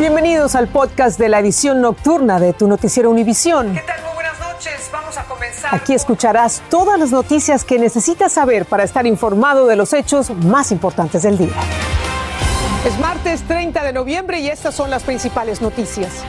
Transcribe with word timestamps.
Bienvenidos 0.00 0.54
al 0.54 0.66
podcast 0.68 1.18
de 1.18 1.28
la 1.28 1.40
edición 1.40 1.82
nocturna 1.82 2.40
de 2.40 2.54
tu 2.54 2.66
noticiero 2.66 3.10
Univisión. 3.10 3.74
¿Qué 3.74 3.82
tal? 3.82 4.02
Muy 4.02 4.14
buenas 4.14 4.40
noches. 4.40 4.88
Vamos 4.90 5.18
a 5.18 5.24
comenzar. 5.24 5.74
Aquí 5.74 5.92
escucharás 5.92 6.62
todas 6.70 6.98
las 6.98 7.10
noticias 7.10 7.64
que 7.64 7.78
necesitas 7.78 8.32
saber 8.32 8.64
para 8.64 8.82
estar 8.82 9.06
informado 9.06 9.66
de 9.66 9.76
los 9.76 9.92
hechos 9.92 10.30
más 10.30 10.72
importantes 10.72 11.24
del 11.24 11.36
día. 11.36 11.52
Es 12.86 12.98
martes 12.98 13.42
30 13.42 13.84
de 13.84 13.92
noviembre 13.92 14.40
y 14.40 14.48
estas 14.48 14.74
son 14.74 14.88
las 14.88 15.02
principales 15.02 15.60
noticias. 15.60 16.24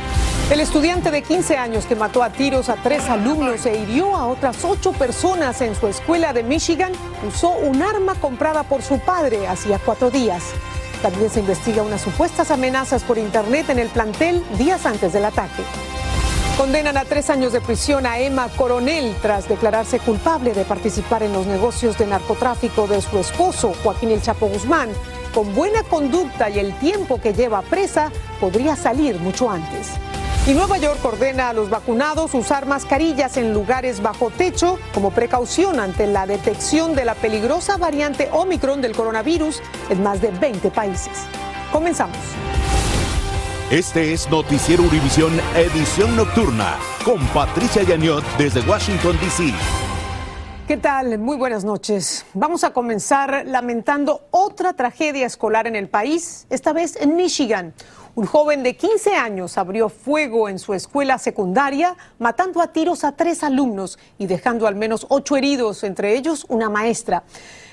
El 0.52 0.60
estudiante 0.60 1.10
de 1.10 1.22
15 1.22 1.56
años 1.56 1.86
que 1.86 1.96
mató 1.96 2.24
a 2.24 2.30
tiros 2.30 2.68
a 2.68 2.76
tres 2.76 3.10
alumnos 3.10 3.66
e 3.66 3.78
hirió 3.78 4.18
a 4.18 4.28
otras 4.28 4.66
ocho 4.66 4.92
personas 4.92 5.62
en 5.62 5.76
su 5.76 5.88
escuela 5.88 6.34
de 6.34 6.44
Michigan 6.44 6.92
usó 7.26 7.52
un 7.52 7.82
arma 7.82 8.16
comprada 8.16 8.64
por 8.64 8.82
su 8.82 9.00
padre 9.00 9.48
hacía 9.48 9.80
cuatro 9.80 10.12
días. 10.12 10.44
También 11.02 11.30
se 11.30 11.40
investiga 11.40 11.82
unas 11.82 12.02
supuestas 12.02 12.52
amenazas 12.52 13.04
por 13.04 13.18
Internet 13.18 13.70
en 13.70 13.80
el 13.80 13.90
plantel 13.90 14.44
días 14.58 14.86
antes 14.86 15.14
del 15.14 15.26
ataque. 15.26 15.64
Condenan 16.58 16.98
a 16.98 17.06
tres 17.06 17.32
años 17.32 17.54
de 17.54 17.62
prisión 17.62 18.06
a 18.06 18.20
Emma 18.20 18.48
Coronel 18.56 19.16
tras 19.22 19.50
declararse 19.50 20.00
culpable 20.00 20.54
de 20.54 20.64
participar 20.64 21.24
en 21.24 21.34
los 21.34 21.48
negocios 21.48 21.98
de 21.98 22.06
narcotráfico 22.06 22.86
de 22.86 23.02
su 23.02 23.18
esposo, 23.18 23.74
Joaquín 23.84 24.12
El 24.12 24.22
Chapo 24.22 24.48
Guzmán. 24.48 24.90
Con 25.34 25.56
buena 25.56 25.82
conducta 25.84 26.50
y 26.50 26.60
el 26.60 26.78
tiempo 26.78 27.20
que 27.20 27.34
lleva 27.34 27.62
presa, 27.64 28.12
podría 28.40 28.76
salir 28.76 29.18
mucho 29.20 29.50
antes. 29.50 29.88
Y 30.48 30.54
Nueva 30.54 30.80
York 30.80 31.00
ordena 31.06 31.50
a 31.50 31.54
los 31.54 31.70
vacunados 31.70 32.34
usar 32.34 32.66
mascarillas 32.66 33.38
en 33.38 33.54
lugares 33.54 34.02
bajo 34.02 34.32
techo 34.32 34.80
como 34.92 35.12
precaución 35.12 35.80
ante 35.80 36.08
la 36.08 36.26
detección 36.26 36.96
de 36.96 37.06
la 37.06 37.14
peligrosa 37.14 37.78
variante 37.78 38.28
Omicron 38.32 38.82
del 38.82 38.96
coronavirus 38.96 39.62
en 39.90 40.02
más 40.02 40.20
de 40.20 40.32
20 40.32 40.72
países. 40.72 41.12
Comenzamos. 41.72 42.18
Este 43.70 44.14
es 44.14 44.28
Noticiero 44.32 44.82
Univisión 44.82 45.32
Edición 45.56 46.16
Nocturna 46.16 46.76
con 47.06 47.20
Patricia 47.28 47.84
Yañot 47.84 48.24
desde 48.40 48.62
Washington, 48.62 49.18
D.C. 49.22 49.54
¿Qué 50.68 50.78
tal? 50.78 51.20
Muy 51.20 51.36
buenas 51.36 51.66
noches. 51.66 52.26
Vamos 52.34 52.64
a 52.64 52.72
comenzar 52.72 53.44
lamentando 53.46 54.22
otra 54.32 54.74
tragedia 54.74 55.26
escolar 55.26 55.68
en 55.68 55.76
el 55.76 55.90
país, 55.90 56.48
esta 56.50 56.72
vez 56.72 56.96
en 56.96 57.16
Michigan. 57.16 57.74
Un 58.14 58.26
joven 58.26 58.62
de 58.62 58.76
15 58.76 59.16
años 59.16 59.58
abrió 59.58 59.88
fuego 59.88 60.50
en 60.50 60.60
su 60.60 60.74
escuela 60.74 61.18
secundaria, 61.18 61.96
matando 62.20 62.62
a 62.62 62.74
tiros 62.74 63.06
a 63.06 63.14
tres 63.14 63.42
alumnos 63.42 63.98
y 64.18 64.28
dejando 64.28 64.68
al 64.68 64.76
menos 64.76 65.06
ocho 65.08 65.38
heridos, 65.38 65.86
entre 65.86 66.18
ellos 66.18 66.46
una 66.50 66.70
maestra. 66.70 67.24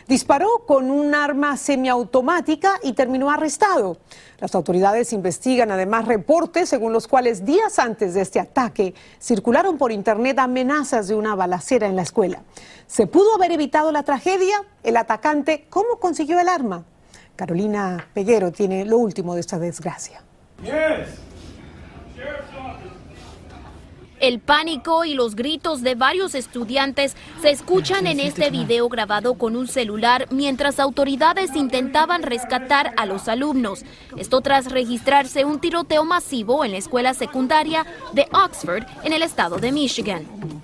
Disparó 0.07 0.65
con 0.65 0.93
un 0.93 1.13
arma 1.13 1.57
semiautomática 1.57 2.75
y 2.85 2.93
terminó 2.93 3.33
arrestado. 3.33 3.99
Las 4.39 4.55
autoridades 4.55 5.13
investigan 5.13 5.73
además 5.73 6.07
reportes 6.07 6.69
según 6.69 6.93
los 6.93 7.09
cuales 7.09 7.45
días 7.45 7.81
antes 7.81 8.15
de 8.15 8.21
este 8.21 8.39
ataque 8.39 8.95
circularon 9.21 9.77
por 9.77 9.91
internet 9.91 10.39
amenazas 10.39 11.09
de 11.09 11.17
una 11.17 11.35
balacera 11.35 11.89
en 11.89 11.97
la 11.97 12.03
escuela. 12.03 12.45
¿Se 12.87 13.09
pudo 13.09 13.35
haber 13.35 13.51
evitado 13.51 13.91
la 13.91 14.05
tragedia? 14.05 14.65
El 14.85 14.97
atacante, 14.97 15.67
¿cómo 15.69 15.97
consiguió 15.99 16.39
el 16.39 16.49
arma? 16.49 16.85
Carolina 17.35 18.09
Peguero 18.15 18.53
tiene 18.53 18.85
lo 18.85 18.99
último 18.99 19.35
de 19.35 19.41
esta 19.41 19.59
desgracia. 19.59 20.23
El 24.21 24.41
pánico 24.41 25.05
y 25.05 25.15
los 25.15 25.37
gritos 25.37 25.83
de 25.83 25.95
varios 25.95 26.35
estudiantes 26.35 27.17
se 27.41 27.51
escuchan 27.51 28.09
en 28.09 28.19
este 28.19 28.51
video 28.51 28.89
grabado 28.89 29.35
con 29.35 29.55
un 29.55 29.69
celular 29.69 30.27
mientras 30.31 30.81
autoridades 30.81 31.55
intentaban 31.55 32.25
rescatar 32.25 32.93
a 32.97 33.07
los 33.07 33.29
alumnos. 33.29 33.85
Esto 34.17 34.41
tras 34.41 34.73
registrarse 34.73 35.45
un 35.45 35.61
tiroteo 35.61 36.05
masivo 36.05 36.65
en 36.65 36.73
la 36.73 36.79
escuela 36.79 37.15
secundaria 37.15 37.87
de 38.13 38.27
Oxford 38.33 38.83
en 39.05 39.13
el 39.13 39.23
estado 39.23 39.59
de 39.59 39.71
Michigan. 39.71 40.58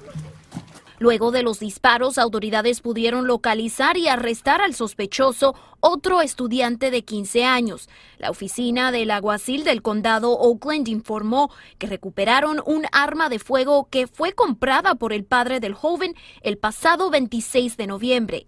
Luego 1.05 1.33
de 1.33 1.43
los 1.43 1.61
disparos, 1.61 2.17
autoridades 2.17 2.81
pudieron 2.81 3.27
localizar 3.27 3.99
y 3.99 4.09
arrestar 4.09 4.63
al 4.63 4.73
sospechoso, 4.73 5.55
otro 5.81 6.23
estudiante 6.23 6.91
de 6.91 7.05
15 7.05 7.45
años. 7.45 7.91
La 8.17 8.31
oficina 8.31 8.91
del 8.91 9.11
alguacil 9.11 9.65
del 9.65 9.83
condado 9.83 10.33
Oakland 10.33 10.89
informó 10.89 11.51
que 11.77 11.89
recuperaron 11.89 12.63
un 12.65 12.87
arma 12.91 13.29
de 13.29 13.39
fuego 13.39 13.87
que 13.91 14.07
fue 14.07 14.33
comprada 14.33 14.95
por 14.95 15.13
el 15.13 15.25
padre 15.25 15.61
del 15.61 15.75
joven 15.75 16.15
el 16.41 16.57
pasado 16.57 17.11
26 17.11 17.77
de 17.77 17.87
noviembre. 17.87 18.47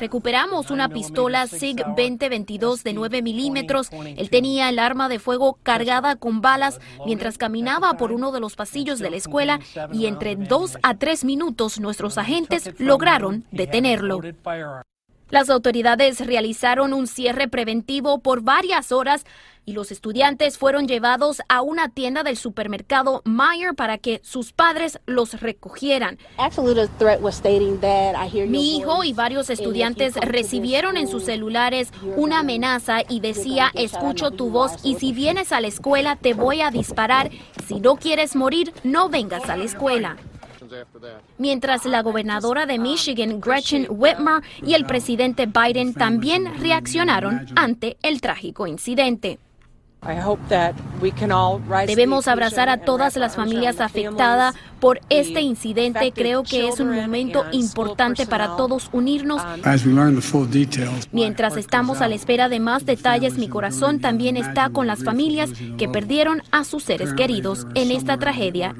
Recuperamos 0.00 0.70
una 0.70 0.88
pistola 0.88 1.46
SIG 1.46 1.84
2022 1.96 2.84
de 2.84 2.92
9 2.92 3.22
milímetros. 3.22 3.88
Él 3.92 4.30
tenía 4.30 4.68
el 4.68 4.78
arma 4.78 5.08
de 5.08 5.18
fuego 5.18 5.58
cargada 5.62 6.16
con 6.16 6.40
balas 6.40 6.80
mientras 7.04 7.38
caminaba 7.38 7.96
por 7.96 8.12
uno 8.12 8.32
de 8.32 8.40
los 8.40 8.56
pasillos 8.56 8.98
de 8.98 9.10
la 9.10 9.16
escuela 9.16 9.60
y 9.92 10.06
entre 10.06 10.36
dos 10.36 10.78
a 10.82 10.94
tres 10.94 11.24
minutos 11.24 11.80
nuestros 11.80 12.18
agentes 12.18 12.70
lograron 12.78 13.44
detenerlo. 13.50 14.20
Las 15.28 15.50
autoridades 15.50 16.24
realizaron 16.24 16.92
un 16.92 17.08
cierre 17.08 17.48
preventivo 17.48 18.20
por 18.20 18.42
varias 18.42 18.92
horas 18.92 19.24
y 19.64 19.72
los 19.72 19.90
estudiantes 19.90 20.56
fueron 20.56 20.86
llevados 20.86 21.42
a 21.48 21.62
una 21.62 21.88
tienda 21.88 22.22
del 22.22 22.36
supermercado 22.36 23.22
Meyer 23.24 23.74
para 23.74 23.98
que 23.98 24.20
sus 24.22 24.52
padres 24.52 25.00
los 25.06 25.40
recogieran. 25.40 26.18
Mi 28.46 28.76
hijo 28.76 29.02
y 29.02 29.12
varios 29.12 29.50
estudiantes 29.50 30.14
recibieron 30.14 30.96
en 30.96 31.08
sus 31.08 31.24
celulares 31.24 31.90
una 32.16 32.40
amenaza 32.40 32.98
y 33.08 33.18
decía, 33.18 33.72
escucho 33.74 34.30
tu 34.30 34.50
voz 34.50 34.74
y 34.84 34.94
si 34.94 35.12
vienes 35.12 35.50
a 35.50 35.60
la 35.60 35.66
escuela 35.66 36.14
te 36.14 36.34
voy 36.34 36.60
a 36.60 36.70
disparar. 36.70 37.30
Si 37.66 37.80
no 37.80 37.96
quieres 37.96 38.36
morir, 38.36 38.72
no 38.84 39.08
vengas 39.08 39.50
a 39.50 39.56
la 39.56 39.64
escuela. 39.64 40.16
Mientras 41.38 41.84
la 41.84 42.02
gobernadora 42.02 42.66
de 42.66 42.78
Michigan, 42.78 43.40
Gretchen 43.40 43.86
Whitmer, 43.90 44.42
y 44.62 44.74
el 44.74 44.86
presidente 44.86 45.46
Biden 45.46 45.94
también 45.94 46.60
reaccionaron 46.60 47.46
ante 47.56 47.96
el 48.02 48.20
trágico 48.20 48.66
incidente. 48.66 49.38
Debemos 51.86 52.28
abrazar 52.28 52.68
a 52.68 52.78
todas 52.78 53.16
las 53.16 53.34
familias 53.34 53.80
afectadas 53.80 54.54
por 54.78 55.00
este 55.08 55.40
incidente. 55.40 56.12
Creo 56.12 56.42
que 56.42 56.68
es 56.68 56.78
un 56.78 56.94
momento 56.94 57.44
importante 57.50 58.26
para 58.26 58.56
todos 58.56 58.88
unirnos. 58.92 59.42
Mientras 61.12 61.56
estamos 61.56 62.00
a 62.00 62.08
la 62.08 62.14
espera 62.14 62.48
de 62.48 62.60
más 62.60 62.86
detalles, 62.86 63.36
mi 63.36 63.48
corazón 63.48 64.00
también 64.00 64.36
está 64.36 64.70
con 64.70 64.86
las 64.86 65.02
familias 65.02 65.50
que 65.76 65.88
perdieron 65.88 66.42
a 66.52 66.64
sus 66.64 66.84
seres 66.84 67.12
queridos 67.14 67.66
en 67.74 67.90
esta 67.90 68.16
tragedia 68.18 68.74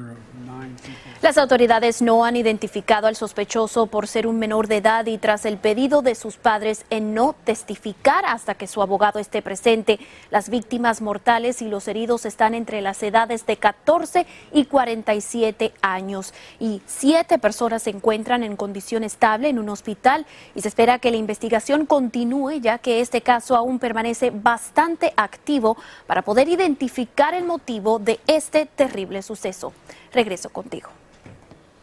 las 1.21 1.39
autoridades 1.39 2.03
no 2.03 2.25
han 2.25 2.35
identificado 2.35 3.07
al 3.07 3.15
sospechoso 3.15 3.87
por 3.87 4.07
ser 4.07 4.27
un 4.27 4.37
menor 4.37 4.67
de 4.67 4.77
edad 4.77 5.07
y 5.07 5.17
tras 5.17 5.45
el 5.45 5.57
pedido 5.57 6.03
de 6.03 6.13
sus 6.13 6.37
padres 6.37 6.85
en 6.91 7.15
no 7.15 7.35
testificar 7.43 8.23
hasta 8.25 8.53
que 8.53 8.67
su 8.67 8.83
abogado 8.83 9.17
esté 9.17 9.41
presente, 9.41 9.99
las 10.29 10.49
víctimas 10.49 11.01
mortales 11.01 11.63
y 11.63 11.69
los 11.69 11.87
heridos 11.87 12.25
están 12.27 12.53
entre 12.53 12.81
las 12.81 13.01
edades 13.01 13.47
de 13.47 13.57
14 13.57 14.27
y 14.53 14.65
47 14.65 15.73
años 15.81 16.35
y 16.59 16.83
siete 16.85 17.39
personas 17.39 17.81
se 17.81 17.89
encuentran 17.89 18.43
en 18.43 18.55
condición 18.55 19.03
estable 19.03 19.49
en 19.49 19.57
un 19.57 19.69
hospital 19.69 20.27
y 20.53 20.61
se 20.61 20.67
espera 20.67 20.99
que 20.99 21.09
la 21.09 21.17
investigación 21.17 21.87
continúe 21.87 22.59
ya 22.61 22.77
que 22.77 23.01
este 23.01 23.21
caso 23.21 23.55
aún 23.55 23.79
permanece 23.79 24.29
bastante 24.29 25.13
activo 25.17 25.77
para 26.05 26.21
poder 26.21 26.47
identificar 26.47 27.33
el 27.33 27.45
motivo 27.45 27.97
de 27.97 28.19
este 28.27 28.67
terrible 28.67 29.23
suceso. 29.23 29.73
Regreso 30.13 30.49
contigo. 30.49 30.89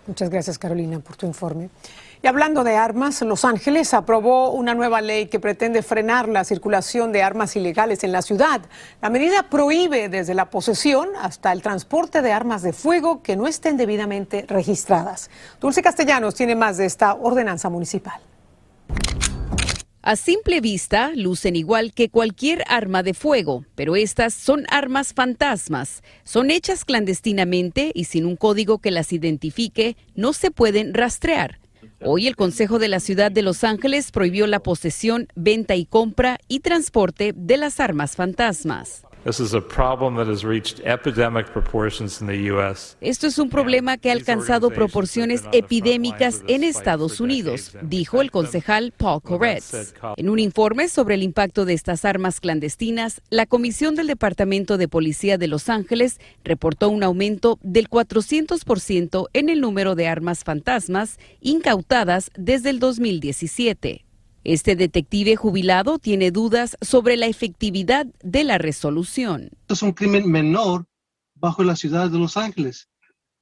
Muchas 0.06 0.28
gracias, 0.28 0.58
Carolina, 0.58 1.00
por 1.00 1.16
tu 1.16 1.26
informe. 1.26 1.70
Y 2.22 2.26
hablando 2.26 2.62
de 2.62 2.76
armas, 2.76 3.22
Los 3.22 3.44
Ángeles 3.44 3.94
aprobó 3.94 4.50
una 4.50 4.74
nueva 4.74 5.00
ley 5.00 5.26
que 5.26 5.40
pretende 5.40 5.82
frenar 5.82 6.28
la 6.28 6.44
circulación 6.44 7.12
de 7.12 7.22
armas 7.22 7.56
ilegales 7.56 8.04
en 8.04 8.12
la 8.12 8.22
ciudad. 8.22 8.60
La 9.00 9.10
medida 9.10 9.44
prohíbe 9.50 10.08
desde 10.08 10.34
la 10.34 10.50
posesión 10.50 11.08
hasta 11.20 11.52
el 11.52 11.62
transporte 11.62 12.22
de 12.22 12.32
armas 12.32 12.62
de 12.62 12.72
fuego 12.72 13.22
que 13.22 13.36
no 13.36 13.46
estén 13.46 13.76
debidamente 13.76 14.44
registradas. 14.48 15.30
Dulce 15.60 15.82
Castellanos 15.82 16.34
tiene 16.34 16.54
más 16.54 16.76
de 16.76 16.86
esta 16.86 17.14
ordenanza 17.14 17.70
municipal. 17.70 18.20
A 20.06 20.16
simple 20.16 20.60
vista 20.60 21.12
lucen 21.16 21.56
igual 21.56 21.94
que 21.94 22.10
cualquier 22.10 22.62
arma 22.68 23.02
de 23.02 23.14
fuego, 23.14 23.64
pero 23.74 23.96
estas 23.96 24.34
son 24.34 24.66
armas 24.68 25.14
fantasmas. 25.14 26.02
Son 26.24 26.50
hechas 26.50 26.84
clandestinamente 26.84 27.90
y 27.94 28.04
sin 28.04 28.26
un 28.26 28.36
código 28.36 28.80
que 28.80 28.90
las 28.90 29.14
identifique, 29.14 29.96
no 30.14 30.34
se 30.34 30.50
pueden 30.50 30.92
rastrear. 30.92 31.58
Hoy 32.02 32.26
el 32.26 32.36
Consejo 32.36 32.78
de 32.78 32.88
la 32.88 33.00
Ciudad 33.00 33.32
de 33.32 33.40
Los 33.40 33.64
Ángeles 33.64 34.12
prohibió 34.12 34.46
la 34.46 34.60
posesión, 34.60 35.28
venta 35.36 35.74
y 35.74 35.86
compra 35.86 36.38
y 36.48 36.60
transporte 36.60 37.32
de 37.34 37.56
las 37.56 37.80
armas 37.80 38.14
fantasmas. 38.14 39.04
Esto 43.00 43.26
es 43.26 43.38
un 43.38 43.48
problema 43.48 43.96
que 43.96 44.10
ha 44.10 44.12
alcanzado 44.12 44.70
proporciones 44.70 45.44
epidémicas 45.52 46.42
en 46.46 46.62
Estados 46.62 47.20
Unidos, 47.20 47.74
dijo 47.82 48.20
el 48.20 48.30
concejal 48.30 48.92
Paul 48.96 49.22
Koretz. 49.22 49.94
En 50.16 50.28
un 50.28 50.38
informe 50.38 50.88
sobre 50.88 51.14
el 51.14 51.22
impacto 51.22 51.64
de 51.64 51.72
estas 51.72 52.04
armas 52.04 52.38
clandestinas, 52.38 53.22
la 53.30 53.46
Comisión 53.46 53.94
del 53.94 54.08
Departamento 54.08 54.76
de 54.76 54.88
Policía 54.88 55.38
de 55.38 55.48
Los 55.48 55.70
Ángeles 55.70 56.20
reportó 56.44 56.90
un 56.90 57.02
aumento 57.02 57.58
del 57.62 57.88
400% 57.88 59.28
en 59.32 59.48
el 59.48 59.62
número 59.62 59.94
de 59.94 60.06
armas 60.06 60.44
fantasmas 60.44 61.18
incautadas 61.40 62.30
desde 62.36 62.70
el 62.70 62.78
2017. 62.78 64.04
Este 64.44 64.76
detective 64.76 65.36
jubilado 65.36 65.98
tiene 65.98 66.30
dudas 66.30 66.76
sobre 66.82 67.16
la 67.16 67.26
efectividad 67.26 68.06
de 68.22 68.44
la 68.44 68.58
resolución. 68.58 69.48
es 69.68 69.82
un 69.82 69.92
crimen 69.92 70.30
menor 70.30 70.86
bajo 71.34 71.64
la 71.64 71.76
ciudad 71.76 72.10
de 72.10 72.18
Los 72.18 72.36
Ángeles. 72.36 72.88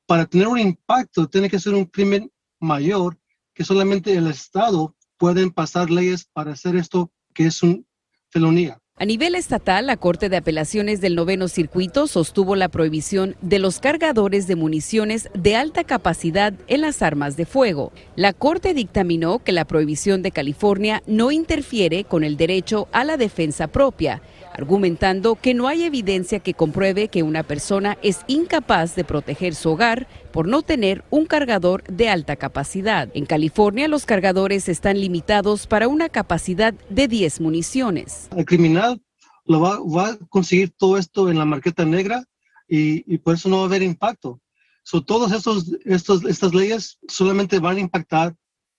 Para 0.06 0.26
tener 0.26 0.46
un 0.46 0.60
impacto 0.60 1.28
tiene 1.28 1.50
que 1.50 1.58
ser 1.58 1.74
un 1.74 1.86
crimen 1.86 2.30
mayor 2.60 3.18
que 3.52 3.64
solamente 3.64 4.14
el 4.14 4.28
Estado 4.28 4.96
puede 5.16 5.50
pasar 5.50 5.90
leyes 5.90 6.24
para 6.32 6.52
hacer 6.52 6.76
esto 6.76 7.12
que 7.34 7.46
es 7.46 7.62
una 7.62 7.82
felonía. 8.30 8.81
A 9.02 9.04
nivel 9.04 9.34
estatal, 9.34 9.88
la 9.88 9.96
Corte 9.96 10.28
de 10.28 10.36
Apelaciones 10.36 11.00
del 11.00 11.16
Noveno 11.16 11.48
Circuito 11.48 12.06
sostuvo 12.06 12.54
la 12.54 12.68
prohibición 12.68 13.34
de 13.40 13.58
los 13.58 13.80
cargadores 13.80 14.46
de 14.46 14.54
municiones 14.54 15.28
de 15.34 15.56
alta 15.56 15.82
capacidad 15.82 16.52
en 16.68 16.82
las 16.82 17.02
armas 17.02 17.36
de 17.36 17.44
fuego. 17.44 17.90
La 18.14 18.32
Corte 18.32 18.74
dictaminó 18.74 19.40
que 19.40 19.50
la 19.50 19.64
prohibición 19.64 20.22
de 20.22 20.30
California 20.30 21.02
no 21.08 21.32
interfiere 21.32 22.04
con 22.04 22.22
el 22.22 22.36
derecho 22.36 22.86
a 22.92 23.02
la 23.02 23.16
defensa 23.16 23.66
propia 23.66 24.22
argumentando 24.54 25.36
que 25.36 25.54
no 25.54 25.68
hay 25.68 25.84
evidencia 25.84 26.40
que 26.40 26.54
compruebe 26.54 27.08
que 27.08 27.22
una 27.22 27.42
persona 27.42 27.98
es 28.02 28.20
incapaz 28.26 28.94
de 28.94 29.04
proteger 29.04 29.54
su 29.54 29.70
hogar 29.70 30.06
por 30.32 30.48
no 30.48 30.62
tener 30.62 31.04
un 31.10 31.26
cargador 31.26 31.84
de 31.84 32.08
alta 32.08 32.36
capacidad. 32.36 33.08
En 33.14 33.26
California 33.26 33.88
los 33.88 34.06
cargadores 34.06 34.68
están 34.68 35.00
limitados 35.00 35.66
para 35.66 35.88
una 35.88 36.08
capacidad 36.08 36.74
de 36.88 37.08
10 37.08 37.40
municiones. 37.40 38.28
El 38.36 38.44
criminal 38.44 39.00
lo 39.44 39.60
va, 39.60 40.08
a 40.08 40.16
conseguir 40.28 40.70
todo 40.70 40.98
esto 40.98 41.30
en 41.30 41.38
la 41.38 41.44
marqueta 41.44 41.84
negra 41.84 42.24
y, 42.68 43.18
por 43.18 43.34
eso 43.34 43.48
no 43.48 43.56
va 43.56 43.62
a 43.62 43.66
haber 43.66 43.82
impacto. 43.82 44.40
So, 44.84 45.02
todas 45.02 45.32
estas 45.32 46.54
leyes 46.54 46.98
solamente 47.06 47.58
van 47.58 47.76
a 47.76 47.80
impactar 47.80 48.34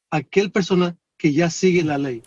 a 0.10 0.18
aquel 0.18 0.52
persona 0.52 0.98
que 1.18 1.32
ya 1.32 1.50
sigue 1.50 1.84
la 1.84 1.98
ley 1.98 2.24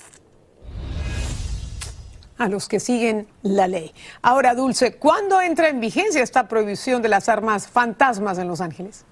a 2.39 2.49
los 2.49 2.69
que 2.69 2.81
siguen 2.81 3.29
la 3.43 3.69
ley. 3.69 3.93
Ahora, 4.23 4.55
Dulce, 4.55 4.97
¿cuándo 4.97 5.41
entra 5.41 5.69
en 5.69 5.81
vigencia 5.81 6.23
esta 6.23 6.49
prohibición 6.49 7.03
de 7.03 7.09
las 7.09 7.29
armas 7.29 7.69
fantasmas 7.69 8.39
en 8.39 8.49
Los 8.49 8.61
Ángeles? 8.61 9.05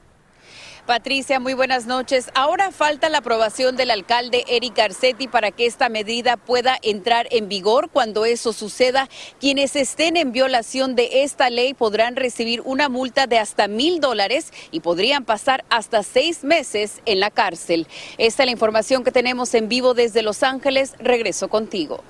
Patricia, 0.87 1.41
muy 1.41 1.55
buenas 1.55 1.87
noches. 1.87 2.29
Ahora 2.35 2.71
falta 2.71 3.09
la 3.09 3.19
aprobación 3.19 3.75
del 3.75 3.91
alcalde 3.91 4.44
Eric 4.49 4.76
Garcetti 4.76 5.29
para 5.29 5.50
que 5.50 5.65
esta 5.65 5.88
medida 5.88 6.37
pueda 6.37 6.76
entrar 6.82 7.26
en 7.31 7.49
vigor. 7.49 7.88
Cuando 7.88 8.26
eso 8.26 8.53
suceda, 8.53 9.09
quienes 9.41 9.77
estén 9.77 10.19
en 10.19 10.32
violación 10.32 10.94
de 10.94 11.23
esta 11.23 11.49
ley 11.49 11.73
podrán 11.73 12.17
recibir 12.17 12.61
una 12.67 12.91
multa 12.91 13.27
de 13.27 13.38
hasta 13.38 13.67
mil 13.67 13.99
dólares 14.00 14.53
y 14.73 14.81
podrían 14.81 15.25
pasar 15.25 15.65
hasta 15.70 16.03
seis 16.03 16.44
meses 16.44 17.00
en 17.06 17.19
la 17.19 17.31
cárcel. 17.31 17.87
Esta 18.19 18.43
es 18.43 18.47
la 18.47 18.53
información 18.53 19.05
que 19.05 19.11
tenemos 19.11 19.55
en 19.55 19.70
vivo 19.70 19.94
desde 19.94 20.20
Los 20.20 20.43
Ángeles. 20.43 20.97
Regreso 20.99 21.49
contigo. 21.49 22.05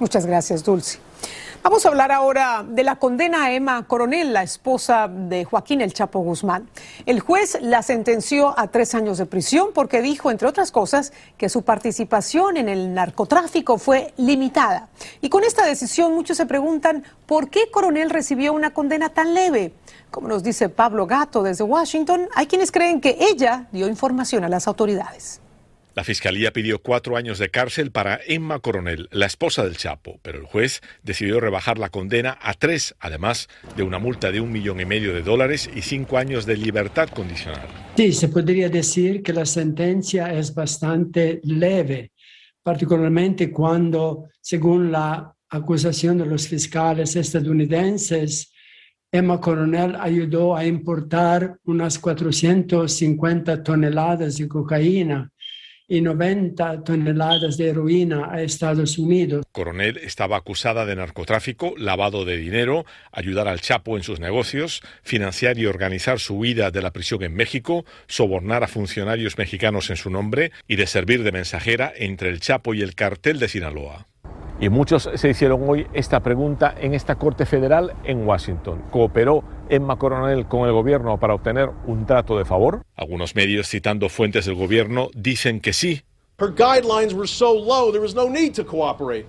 Muchas 0.00 0.24
gracias, 0.24 0.64
Dulce. 0.64 0.98
Vamos 1.62 1.84
a 1.84 1.90
hablar 1.90 2.10
ahora 2.10 2.64
de 2.66 2.82
la 2.84 2.96
condena 2.96 3.44
a 3.44 3.52
Emma 3.52 3.86
Coronel, 3.86 4.32
la 4.32 4.42
esposa 4.42 5.08
de 5.08 5.44
Joaquín 5.44 5.82
El 5.82 5.92
Chapo 5.92 6.20
Guzmán. 6.20 6.70
El 7.04 7.20
juez 7.20 7.58
la 7.60 7.82
sentenció 7.82 8.58
a 8.58 8.68
tres 8.68 8.94
años 8.94 9.18
de 9.18 9.26
prisión 9.26 9.68
porque 9.74 10.00
dijo, 10.00 10.30
entre 10.30 10.48
otras 10.48 10.72
cosas, 10.72 11.12
que 11.36 11.50
su 11.50 11.60
participación 11.60 12.56
en 12.56 12.70
el 12.70 12.94
narcotráfico 12.94 13.76
fue 13.76 14.14
limitada. 14.16 14.88
Y 15.20 15.28
con 15.28 15.44
esta 15.44 15.66
decisión 15.66 16.14
muchos 16.14 16.38
se 16.38 16.46
preguntan 16.46 17.04
por 17.26 17.50
qué 17.50 17.70
Coronel 17.70 18.08
recibió 18.08 18.54
una 18.54 18.72
condena 18.72 19.10
tan 19.10 19.34
leve. 19.34 19.74
Como 20.10 20.28
nos 20.28 20.42
dice 20.42 20.70
Pablo 20.70 21.06
Gato 21.06 21.42
desde 21.42 21.64
Washington, 21.64 22.26
hay 22.34 22.46
quienes 22.46 22.72
creen 22.72 23.02
que 23.02 23.18
ella 23.20 23.66
dio 23.70 23.86
información 23.86 24.44
a 24.44 24.48
las 24.48 24.66
autoridades. 24.66 25.42
La 25.94 26.04
fiscalía 26.04 26.52
pidió 26.52 26.80
cuatro 26.80 27.16
años 27.16 27.38
de 27.38 27.50
cárcel 27.50 27.90
para 27.90 28.20
Emma 28.24 28.60
Coronel, 28.60 29.08
la 29.10 29.26
esposa 29.26 29.64
del 29.64 29.76
Chapo, 29.76 30.20
pero 30.22 30.38
el 30.38 30.44
juez 30.44 30.82
decidió 31.02 31.40
rebajar 31.40 31.78
la 31.78 31.88
condena 31.88 32.38
a 32.40 32.54
tres, 32.54 32.94
además 33.00 33.48
de 33.76 33.82
una 33.82 33.98
multa 33.98 34.30
de 34.30 34.40
un 34.40 34.52
millón 34.52 34.80
y 34.80 34.84
medio 34.84 35.12
de 35.12 35.22
dólares 35.22 35.68
y 35.74 35.82
cinco 35.82 36.16
años 36.16 36.46
de 36.46 36.56
libertad 36.56 37.08
condicional. 37.08 37.66
Sí, 37.96 38.12
se 38.12 38.28
podría 38.28 38.68
decir 38.68 39.20
que 39.22 39.32
la 39.32 39.44
sentencia 39.44 40.32
es 40.32 40.54
bastante 40.54 41.40
leve, 41.42 42.12
particularmente 42.62 43.50
cuando, 43.50 44.28
según 44.40 44.92
la 44.92 45.34
acusación 45.48 46.18
de 46.18 46.26
los 46.26 46.46
fiscales 46.46 47.16
estadounidenses, 47.16 48.52
Emma 49.10 49.40
Coronel 49.40 49.96
ayudó 49.98 50.54
a 50.54 50.64
importar 50.64 51.58
unas 51.64 51.98
450 51.98 53.64
toneladas 53.64 54.38
de 54.38 54.46
cocaína 54.46 55.32
y 55.90 56.00
90 56.00 56.84
toneladas 56.84 57.56
de 57.56 57.70
heroína 57.70 58.28
a 58.30 58.40
Estados 58.40 58.96
Unidos. 58.96 59.44
Coronel 59.50 59.96
estaba 59.98 60.36
acusada 60.36 60.86
de 60.86 60.94
narcotráfico, 60.94 61.74
lavado 61.76 62.24
de 62.24 62.36
dinero, 62.36 62.86
ayudar 63.10 63.48
al 63.48 63.60
Chapo 63.60 63.96
en 63.96 64.04
sus 64.04 64.20
negocios, 64.20 64.82
financiar 65.02 65.58
y 65.58 65.66
organizar 65.66 66.20
su 66.20 66.36
huida 66.36 66.70
de 66.70 66.80
la 66.80 66.92
prisión 66.92 67.24
en 67.24 67.34
México, 67.34 67.84
sobornar 68.06 68.62
a 68.62 68.68
funcionarios 68.68 69.36
mexicanos 69.36 69.90
en 69.90 69.96
su 69.96 70.10
nombre 70.10 70.52
y 70.68 70.76
de 70.76 70.86
servir 70.86 71.24
de 71.24 71.32
mensajera 71.32 71.92
entre 71.96 72.28
el 72.28 72.38
Chapo 72.38 72.72
y 72.72 72.82
el 72.82 72.94
cartel 72.94 73.40
de 73.40 73.48
Sinaloa. 73.48 74.09
Y 74.60 74.68
muchos 74.68 75.08
se 75.14 75.30
hicieron 75.30 75.66
hoy 75.66 75.86
esta 75.94 76.20
pregunta 76.20 76.74
en 76.78 76.92
esta 76.92 77.14
Corte 77.14 77.46
Federal 77.46 77.94
en 78.04 78.26
Washington. 78.26 78.82
¿Cooperó 78.90 79.42
Emma 79.70 79.96
Coronel 79.96 80.46
con 80.48 80.66
el 80.66 80.72
gobierno 80.72 81.18
para 81.18 81.32
obtener 81.32 81.70
un 81.86 82.04
trato 82.04 82.36
de 82.36 82.44
favor? 82.44 82.82
Algunos 82.94 83.34
medios, 83.34 83.70
citando 83.70 84.10
fuentes 84.10 84.44
del 84.44 84.56
gobierno, 84.56 85.08
dicen 85.14 85.60
que 85.60 85.72
sí, 85.72 86.02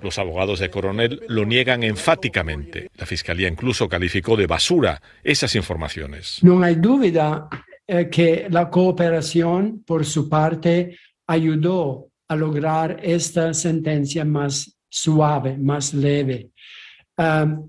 los 0.02 0.18
abogados 0.18 0.60
de 0.60 0.70
Coronel 0.70 1.22
lo 1.28 1.46
niegan 1.46 1.84
enfáticamente. 1.84 2.90
La 2.98 3.06
Fiscalía 3.06 3.48
incluso 3.50 3.88
calificó 3.88 4.36
de 4.36 4.48
basura 4.48 5.02
esas 5.24 5.56
informaciones. 5.56 6.40
No 6.42 6.62
hay 6.62 6.76
duda 6.76 7.50
eh, 7.88 8.10
que 8.10 8.48
la 8.50 8.70
cooperación, 8.70 9.84
por 9.86 10.06
su 10.06 10.30
parte, 10.30 10.98
ayudó 11.28 12.08
a 12.30 12.36
lograr 12.38 13.00
esta 13.02 13.54
sentencia 13.54 14.24
más 14.24 14.78
suave, 14.92 15.58
más 15.58 15.94
leve. 15.94 16.50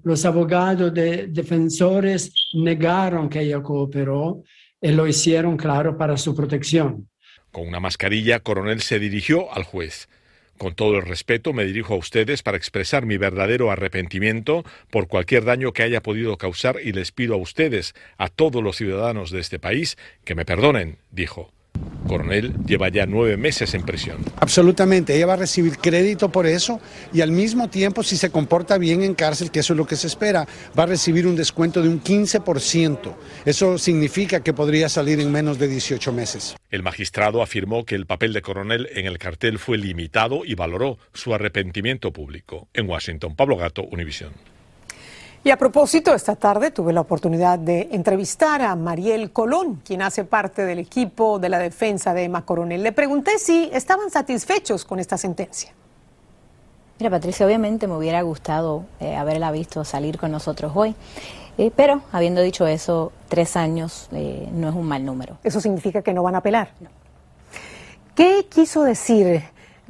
Los 0.02 0.24
abogados 0.24 0.92
de 0.92 1.29
defensores 1.29 2.32
negaron 2.55 3.29
que 3.29 3.41
ella 3.41 3.62
cooperó 3.62 4.43
y 4.81 4.91
lo 4.93 5.06
hicieron 5.06 5.56
claro 5.56 5.96
para 5.96 6.17
su 6.17 6.34
protección. 6.34 7.08
Con 7.50 7.69
una 7.69 7.81
mascarilla, 7.81 8.41
Coronel 8.41 8.81
se 8.81 8.98
dirigió 8.98 9.52
al 9.55 9.62
juez. 9.64 10.08
Con 10.58 10.74
todo 10.74 10.96
el 10.96 11.02
respeto, 11.02 11.52
me 11.52 11.64
dirijo 11.64 11.94
a 11.94 11.98
ustedes 11.98 12.43
para 12.43 12.56
expresar 12.56 13.05
mi 13.05 13.19
verdadero 13.19 13.70
arrepentimiento 13.70 14.64
por 14.91 15.06
cualquier 15.06 15.44
daño 15.44 15.72
que 15.72 15.82
haya 15.82 16.02
podido 16.02 16.36
causar 16.38 16.76
y 16.82 16.93
les 16.93 17.12
pido 17.12 17.34
a 17.34 17.38
ustedes, 17.38 17.94
a 18.17 18.29
todos 18.29 18.62
los 18.62 18.76
ciudadanos 18.76 19.31
de 19.31 19.41
este 19.41 19.58
país, 19.58 19.96
que 20.24 20.34
me 20.34 20.44
perdonen, 20.44 20.98
dijo. 21.10 21.52
Coronel 22.12 22.55
lleva 22.67 22.88
ya 22.88 23.06
nueve 23.06 23.36
meses 23.36 23.72
en 23.74 23.84
prisión. 23.84 24.19
Absolutamente, 24.36 25.17
ella 25.17 25.26
va 25.26 25.32
a 25.34 25.36
recibir 25.36 25.79
crédito 25.79 26.31
por 26.31 26.46
eso 26.46 26.81
y 27.12 27.20
al 27.20 27.31
mismo 27.31 27.69
tiempo, 27.69 28.02
si 28.02 28.17
se 28.17 28.31
comporta 28.31 28.76
bien 28.79 29.02
en 29.02 29.14
cárcel, 29.14 29.50
que 29.50 29.60
eso 29.60 29.72
es 29.72 29.79
lo 29.79 29.86
que 29.86 29.96
se 29.96 30.08
espera, 30.08 30.46
va 30.79 30.82
a 30.82 30.86
recibir 30.86 31.26
un 31.26 31.36
descuento 31.36 31.81
de 31.82 31.88
un 31.88 32.02
15%. 32.02 33.14
Eso 33.44 33.79
significa 33.79 34.43
que 34.43 34.52
podría 34.52 34.88
salir 34.88 35.20
en 35.20 35.32
menos 35.32 35.58
de 35.58 35.69
18 35.69 36.12
meses. 36.12 36.56
El 36.70 36.82
magistrado 36.82 37.43
afirmó 37.43 37.84
que 37.84 37.94
el 37.94 38.06
papel 38.06 38.32
de 38.32 38.43
Coronel 38.43 38.88
en 38.93 39.06
el 39.06 39.19
cartel 39.19 39.58
fue 39.58 39.79
limitado 39.79 40.43
y 40.44 40.55
valoró 40.55 40.98
su 41.14 41.34
arrepentimiento 41.34 42.12
público. 42.12 42.69
En 42.74 42.88
Washington, 42.88 43.36
Pablo 43.36 43.56
Gato, 43.56 43.84
Univisión. 43.84 44.32
Y 45.44 45.51
a 45.51 45.56
propósito, 45.56 46.15
esta 46.15 46.37
tarde 46.37 46.70
tuve 46.70 46.93
la 46.93 47.01
oportunidad 47.01 47.58
de 47.58 47.89
entrevistar 47.91 48.63
a 48.63 48.77
Mariel 48.77 49.32
Colón, 49.32 49.82
quien 49.84 50.01
hace 50.01 50.22
parte 50.22 50.65
del 50.65 50.79
equipo 50.79 51.41
de 51.41 51.49
la 51.49 51.58
defensa 51.58 52.15
de 52.15 52.22
Emma 52.22 52.44
Coronel. 52.44 52.81
Le 52.81 52.93
pregunté 52.93 53.41
si 53.41 53.69
estaban 53.72 54.08
satisfechos 54.08 54.84
con 54.84 55.01
esta 55.01 55.19
sentencia. 55.19 55.72
Mira, 57.01 57.11
Patricia, 57.11 57.44
obviamente 57.44 57.89
me 57.89 57.96
hubiera 57.96 58.22
gustado 58.22 58.84
eh, 59.01 59.17
haberla 59.17 59.51
visto 59.51 59.84
salir 59.84 60.17
con 60.17 60.31
nosotros 60.31 60.70
hoy, 60.77 60.94
eh, 61.58 61.72
pero 61.75 62.03
habiendo 62.13 62.41
dicho 62.41 62.69
eso, 62.69 63.11
tres 63.27 63.56
años 63.56 64.08
eh, 64.13 64.49
no 64.53 64.69
es 64.69 64.75
un 64.77 64.87
mal 64.87 65.05
número. 65.05 65.39
¿Eso 65.43 65.61
significa 65.61 66.03
que 66.03 66.15
no 66.15 66.22
van 66.22 66.37
a 66.37 66.39
apelar? 66.39 66.70
¿Qué 68.15 68.46
quiso 68.49 68.84
decir 68.84 69.43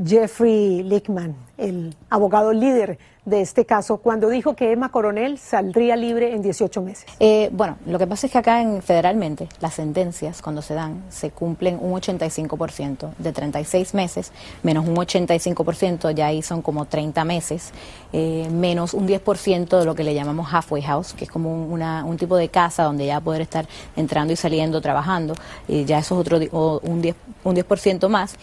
Jeffrey 0.03 0.83
Lickman, 0.83 1.37
el 1.59 1.95
abogado 2.09 2.53
líder 2.53 2.99
de 3.25 3.41
este 3.41 3.65
caso 3.65 3.99
cuando 3.99 4.29
dijo 4.29 4.55
que 4.55 4.73
Emma 4.73 4.89
Coronel 4.89 5.39
saldría 5.39 5.95
libre 5.95 6.35
en 6.35 6.43
18 6.43 6.83
meses? 6.83 7.07
Eh, 7.21 7.51
bueno, 7.53 7.77
lo 7.87 7.99
que 7.99 8.07
pasa 8.07 8.27
es 8.27 8.33
que 8.33 8.39
acá 8.39 8.61
en, 8.61 8.83
federalmente 8.83 9.49
las 9.61 9.75
sentencias 9.75 10.43
cuando 10.43 10.61
se 10.61 10.75
dan 10.75 11.05
se 11.09 11.31
cumplen 11.31 11.79
un 11.81 11.93
85% 11.93 13.15
de 13.19 13.33
36 13.33 13.95
meses, 13.95 14.33
menos 14.63 14.87
un 14.89 14.97
85% 14.97 16.13
ya 16.15 16.27
ahí 16.27 16.43
son 16.43 16.63
como 16.63 16.87
30 16.87 17.25
meses, 17.25 17.71
eh, 18.13 18.49
menos 18.51 18.93
un 18.93 19.07
10% 19.07 19.79
de 19.79 19.85
lo 19.85 19.95
que 19.95 20.03
le 20.03 20.15
llamamos 20.15 20.53
halfway 20.53 20.83
house, 20.83 21.13
que 21.13 21.25
es 21.25 21.31
como 21.31 21.67
un, 21.67 22.17
tipo 22.17 22.37
de 22.37 22.49
casa 22.49 22.85
donde 22.85 23.07
ya 23.07 23.21
poder 23.21 23.43
estar 23.43 23.67
entrando 23.97 24.33
y 24.33 24.37
saliendo, 24.37 24.81
trabajando, 24.81 25.35
y 25.67 25.85
ya 25.85 25.99
eso 25.99 26.21
es 26.21 26.21
otro 26.21 26.39
un 26.83 27.03
10%, 27.03 27.15
un 27.45 27.55
10 27.55 28.09
más 28.09 28.37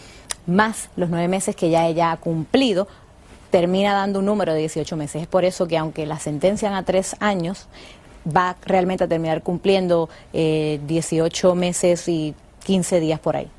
más 0.46 0.88
los 0.96 1.10
nueve 1.10 1.28
meses 1.28 1.56
que 1.56 1.70
ya 1.70 1.86
ella 1.86 2.12
ha 2.12 2.16
cumplido, 2.16 2.88
termina 3.50 3.92
dando 3.94 4.20
un 4.20 4.26
número 4.26 4.52
de 4.52 4.60
18 4.60 4.96
meses. 4.96 5.22
Es 5.22 5.28
por 5.28 5.44
eso 5.44 5.66
que 5.66 5.76
aunque 5.76 6.06
la 6.06 6.18
sentencian 6.18 6.74
a 6.74 6.84
tres 6.84 7.16
años, 7.20 7.66
va 8.26 8.56
realmente 8.64 9.04
a 9.04 9.08
terminar 9.08 9.42
cumpliendo 9.42 10.08
18 10.32 11.52
eh, 11.52 11.54
meses 11.54 12.08
y 12.08 12.34
15 12.64 13.00
días 13.00 13.20
por 13.20 13.36
ahí. 13.36 13.50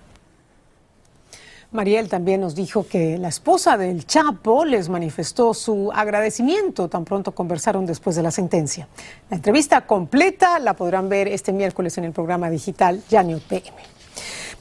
Mariel 1.72 2.10
también 2.10 2.42
nos 2.42 2.54
dijo 2.54 2.86
que 2.86 3.18
la 3.18 3.30
esposa 3.30 3.78
del 3.78 4.06
Chapo 4.06 4.66
les 4.66 4.90
manifestó 4.90 5.54
su 5.54 5.90
agradecimiento 5.94 6.90
tan 6.90 7.06
pronto 7.06 7.32
conversaron 7.32 7.86
después 7.86 8.18
de 8.18 8.24
la 8.24 8.32
sentencia. 8.32 8.90
La 9.30 9.38
entrevista 9.38 9.80
completa 9.88 10.60
la 10.60 10.74
podrán 10.74 11.08
ver 11.08 11.30
este 11.30 11.54
miércoles 11.54 11.98
en 11.98 12.04
el 12.04 12.12
programa 12.12 12.50
digital 12.50 13.02
Yanio 13.10 13.40
PM. 13.40 13.72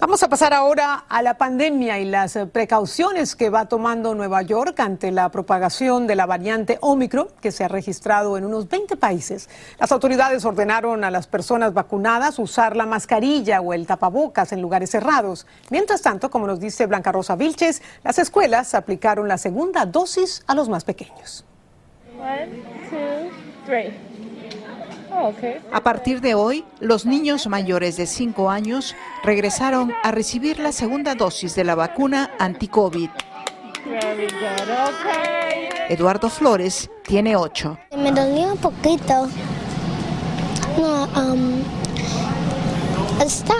Vamos 0.00 0.22
a 0.22 0.30
pasar 0.30 0.54
ahora 0.54 1.04
a 1.10 1.20
la 1.20 1.36
pandemia 1.36 1.98
y 1.98 2.06
las 2.06 2.38
precauciones 2.52 3.36
que 3.36 3.50
va 3.50 3.66
tomando 3.66 4.14
Nueva 4.14 4.40
York 4.40 4.80
ante 4.80 5.10
la 5.12 5.28
propagación 5.28 6.06
de 6.06 6.16
la 6.16 6.24
variante 6.24 6.78
Omicron 6.80 7.28
que 7.42 7.52
se 7.52 7.64
ha 7.64 7.68
registrado 7.68 8.38
en 8.38 8.46
unos 8.46 8.66
20 8.70 8.96
países. 8.96 9.50
Las 9.78 9.92
autoridades 9.92 10.46
ordenaron 10.46 11.04
a 11.04 11.10
las 11.10 11.26
personas 11.26 11.74
vacunadas 11.74 12.38
usar 12.38 12.76
la 12.76 12.86
mascarilla 12.86 13.60
o 13.60 13.74
el 13.74 13.86
tapabocas 13.86 14.52
en 14.52 14.62
lugares 14.62 14.88
cerrados. 14.88 15.46
Mientras 15.68 16.00
tanto, 16.00 16.30
como 16.30 16.46
nos 16.46 16.60
dice 16.60 16.86
Blanca 16.86 17.12
Rosa 17.12 17.36
Vilches, 17.36 17.82
las 18.02 18.18
escuelas 18.18 18.74
aplicaron 18.74 19.28
la 19.28 19.36
segunda 19.36 19.84
dosis 19.84 20.42
a 20.46 20.54
los 20.54 20.70
más 20.70 20.84
pequeños. 20.84 21.44
Oh, 22.18 22.24
a 25.72 25.80
partir 25.82 26.20
de 26.20 26.34
hoy, 26.34 26.64
los 26.78 27.06
niños 27.06 27.46
mayores 27.46 27.96
de 27.96 28.06
5 28.06 28.50
años 28.50 28.94
regresaron 29.22 29.92
a 30.02 30.10
recibir 30.10 30.58
la 30.58 30.72
segunda 30.72 31.14
dosis 31.14 31.54
de 31.54 31.64
la 31.64 31.74
vacuna 31.74 32.30
anti-COVID. 32.38 33.10
Eduardo 35.88 36.30
Flores 36.30 36.90
tiene 37.04 37.36
8. 37.36 37.78
Me 37.96 38.12
dolió 38.12 38.52
un 38.52 38.58
poquito. 38.58 39.28
No, 40.78 41.04
um, 41.04 41.62
está 43.20 43.54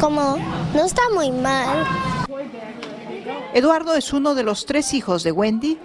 como, 0.00 0.36
no 0.74 0.84
está 0.84 1.02
muy 1.14 1.30
mal. 1.30 1.86
Eduardo 3.54 3.94
es 3.94 4.12
uno 4.12 4.34
de 4.34 4.42
los 4.42 4.66
tres 4.66 4.94
hijos 4.94 5.22
de 5.22 5.32
Wendy 5.32 5.78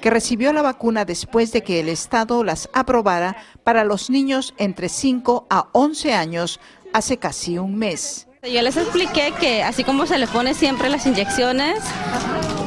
que 0.00 0.10
recibió 0.10 0.52
la 0.52 0.62
vacuna 0.62 1.04
después 1.04 1.52
de 1.52 1.62
que 1.62 1.80
el 1.80 1.88
Estado 1.88 2.44
las 2.44 2.68
aprobara 2.72 3.36
para 3.64 3.84
los 3.84 4.10
niños 4.10 4.54
entre 4.58 4.88
5 4.88 5.46
a 5.50 5.68
11 5.72 6.14
años 6.14 6.60
hace 6.92 7.18
casi 7.18 7.58
un 7.58 7.76
mes. 7.76 8.26
Yo 8.42 8.62
les 8.62 8.76
expliqué 8.76 9.32
que 9.40 9.64
así 9.64 9.82
como 9.82 10.06
se 10.06 10.18
le 10.18 10.28
pone 10.28 10.54
siempre 10.54 10.88
las 10.88 11.04
inyecciones, 11.04 11.80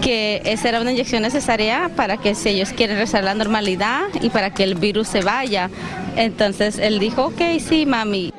que 0.01 0.41
esa 0.43 0.69
era 0.69 0.81
una 0.81 0.91
inyección 0.91 1.21
necesaria 1.21 1.89
para 1.95 2.17
que 2.17 2.35
si 2.35 2.49
ellos 2.49 2.73
quieren 2.73 2.97
regresar 2.97 3.21
a 3.21 3.25
la 3.25 3.33
normalidad 3.35 4.09
y 4.21 4.29
para 4.29 4.53
que 4.53 4.63
el 4.63 4.75
virus 4.75 5.07
se 5.07 5.21
vaya. 5.21 5.69
Entonces 6.17 6.79
él 6.79 6.99
dijo, 6.99 7.27
ok, 7.27 7.41
sí, 7.59 7.85
mami. 7.85 8.33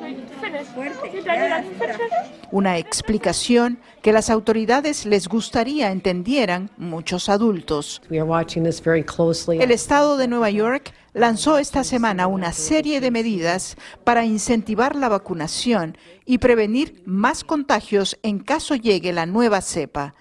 Una 2.51 2.77
explicación 2.77 3.79
que 4.01 4.11
las 4.11 4.29
autoridades 4.29 5.05
les 5.05 5.29
gustaría 5.29 5.89
entendieran 5.89 6.69
muchos 6.75 7.29
adultos. 7.29 8.01
El 8.09 9.71
estado 9.71 10.17
de 10.17 10.27
Nueva 10.27 10.49
York 10.49 10.93
lanzó 11.13 11.57
esta 11.57 11.85
semana 11.85 12.27
una 12.27 12.51
serie 12.51 12.99
de 12.99 13.09
medidas 13.09 13.77
para 14.03 14.25
incentivar 14.25 14.97
la 14.97 15.07
vacunación 15.07 15.97
y 16.25 16.39
prevenir 16.39 17.01
más 17.05 17.45
contagios 17.45 18.17
en 18.21 18.39
caso 18.39 18.75
llegue 18.75 19.13
la 19.13 19.25
nueva 19.25 19.61
cepa. 19.61 20.13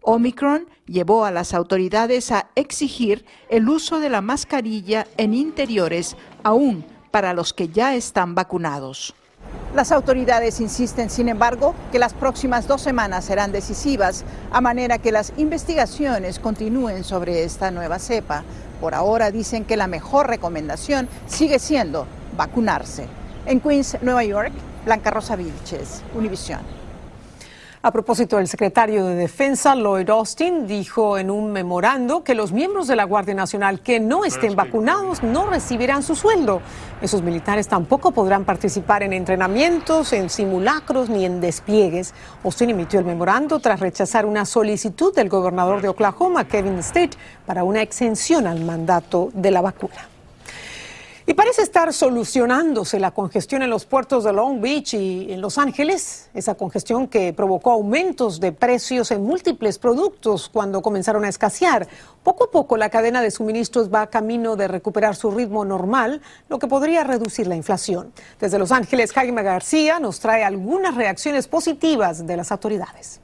Omicron 0.00 0.68
llevó 0.86 1.24
a 1.24 1.30
las 1.30 1.54
autoridades 1.54 2.32
a 2.32 2.50
exigir 2.56 3.24
el 3.48 3.68
uso 3.68 4.00
de 4.00 4.10
la 4.10 4.22
mascarilla 4.22 5.06
en 5.18 5.34
interiores 5.34 6.16
aún 6.42 6.84
para 7.12 7.32
los 7.32 7.52
que 7.52 7.68
ya 7.68 7.94
están 7.94 8.34
vacunados. 8.34 9.14
Las 9.74 9.92
autoridades 9.92 10.60
insisten, 10.60 11.10
sin 11.10 11.28
embargo, 11.28 11.74
que 11.92 11.98
las 11.98 12.14
próximas 12.14 12.66
dos 12.66 12.80
semanas 12.80 13.26
serán 13.26 13.52
decisivas, 13.52 14.24
a 14.50 14.60
manera 14.60 14.98
que 14.98 15.12
las 15.12 15.32
investigaciones 15.36 16.38
continúen 16.38 17.04
sobre 17.04 17.44
esta 17.44 17.70
nueva 17.70 17.98
cepa. 17.98 18.42
Por 18.80 18.94
ahora 18.94 19.30
dicen 19.30 19.64
que 19.64 19.76
la 19.76 19.86
mejor 19.86 20.28
recomendación 20.28 21.08
sigue 21.26 21.58
siendo 21.58 22.06
vacunarse. 22.36 23.06
En 23.44 23.60
Queens, 23.60 23.98
Nueva 24.00 24.24
York, 24.24 24.52
Blanca 24.84 25.10
Rosa 25.10 25.36
Vilches, 25.36 26.02
Univisión. 26.14 26.85
A 27.82 27.90
propósito, 27.92 28.38
el 28.38 28.48
secretario 28.48 29.04
de 29.04 29.14
Defensa, 29.14 29.74
Lloyd 29.74 30.08
Austin, 30.08 30.66
dijo 30.66 31.18
en 31.18 31.30
un 31.30 31.52
memorando 31.52 32.24
que 32.24 32.34
los 32.34 32.50
miembros 32.50 32.88
de 32.88 32.96
la 32.96 33.04
Guardia 33.04 33.34
Nacional 33.34 33.80
que 33.80 34.00
no 34.00 34.24
estén 34.24 34.56
vacunados 34.56 35.22
no 35.22 35.46
recibirán 35.46 36.02
su 36.02 36.16
sueldo. 36.16 36.62
Esos 37.02 37.22
militares 37.22 37.68
tampoco 37.68 38.12
podrán 38.12 38.44
participar 38.44 39.02
en 39.02 39.12
entrenamientos, 39.12 40.14
en 40.14 40.30
simulacros 40.30 41.10
ni 41.10 41.26
en 41.26 41.40
despliegues. 41.40 42.14
Austin 42.44 42.70
emitió 42.70 42.98
el 42.98 43.04
memorando 43.04 43.60
tras 43.60 43.78
rechazar 43.78 44.24
una 44.24 44.46
solicitud 44.46 45.14
del 45.14 45.28
gobernador 45.28 45.82
de 45.82 45.88
Oklahoma, 45.88 46.48
Kevin 46.48 46.78
State, 46.78 47.18
para 47.44 47.62
una 47.62 47.82
exención 47.82 48.46
al 48.46 48.60
mandato 48.60 49.30
de 49.34 49.50
la 49.50 49.60
vacuna. 49.60 50.15
Y 51.28 51.34
parece 51.34 51.62
estar 51.62 51.92
solucionándose 51.92 53.00
la 53.00 53.10
congestión 53.10 53.62
en 53.62 53.70
los 53.70 53.84
puertos 53.84 54.22
de 54.22 54.32
Long 54.32 54.60
Beach 54.60 54.94
y 54.94 55.32
en 55.32 55.40
Los 55.40 55.58
Ángeles, 55.58 56.30
esa 56.34 56.54
congestión 56.54 57.08
que 57.08 57.32
provocó 57.32 57.72
aumentos 57.72 58.38
de 58.38 58.52
precios 58.52 59.10
en 59.10 59.24
múltiples 59.24 59.80
productos 59.80 60.48
cuando 60.48 60.82
comenzaron 60.82 61.24
a 61.24 61.28
escasear. 61.28 61.88
Poco 62.22 62.44
a 62.44 62.50
poco 62.52 62.76
la 62.76 62.90
cadena 62.90 63.22
de 63.22 63.32
suministros 63.32 63.92
va 63.92 64.06
camino 64.06 64.54
de 64.54 64.68
recuperar 64.68 65.16
su 65.16 65.32
ritmo 65.32 65.64
normal, 65.64 66.22
lo 66.48 66.60
que 66.60 66.68
podría 66.68 67.02
reducir 67.02 67.48
la 67.48 67.56
inflación. 67.56 68.12
Desde 68.38 68.60
Los 68.60 68.70
Ángeles, 68.70 69.12
Jaime 69.12 69.42
García 69.42 69.98
nos 69.98 70.20
trae 70.20 70.44
algunas 70.44 70.94
reacciones 70.94 71.48
positivas 71.48 72.24
de 72.24 72.36
las 72.36 72.52
autoridades. 72.52 73.20